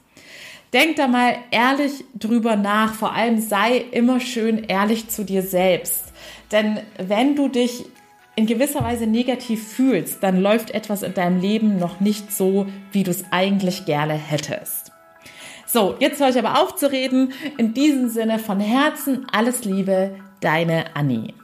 Denk 0.72 0.96
da 0.96 1.06
mal 1.06 1.36
ehrlich 1.52 2.04
drüber 2.18 2.56
nach. 2.56 2.92
Vor 2.94 3.12
allem 3.12 3.40
sei 3.40 3.84
immer 3.92 4.18
schön 4.18 4.64
ehrlich 4.64 5.08
zu 5.08 5.24
dir 5.24 5.42
selbst. 5.42 6.12
Denn 6.50 6.80
wenn 6.98 7.36
du 7.36 7.48
dich 7.48 7.84
in 8.34 8.46
gewisser 8.46 8.82
Weise 8.82 9.06
negativ 9.06 9.66
fühlst, 9.66 10.22
dann 10.22 10.40
läuft 10.40 10.72
etwas 10.72 11.02
in 11.02 11.14
deinem 11.14 11.40
Leben 11.40 11.78
noch 11.78 12.00
nicht 12.00 12.32
so, 12.32 12.66
wie 12.92 13.04
du 13.04 13.10
es 13.10 13.24
eigentlich 13.30 13.84
gerne 13.84 14.14
hättest. 14.14 14.87
So, 15.70 15.96
jetzt 15.98 16.18
höre 16.18 16.30
ich 16.30 16.38
aber 16.38 16.62
auf 16.62 16.76
zu 16.76 16.90
reden. 16.90 17.34
In 17.58 17.74
diesem 17.74 18.08
Sinne 18.08 18.38
von 18.38 18.58
Herzen 18.58 19.26
alles 19.30 19.66
Liebe, 19.66 20.16
deine 20.40 20.96
Annie. 20.96 21.34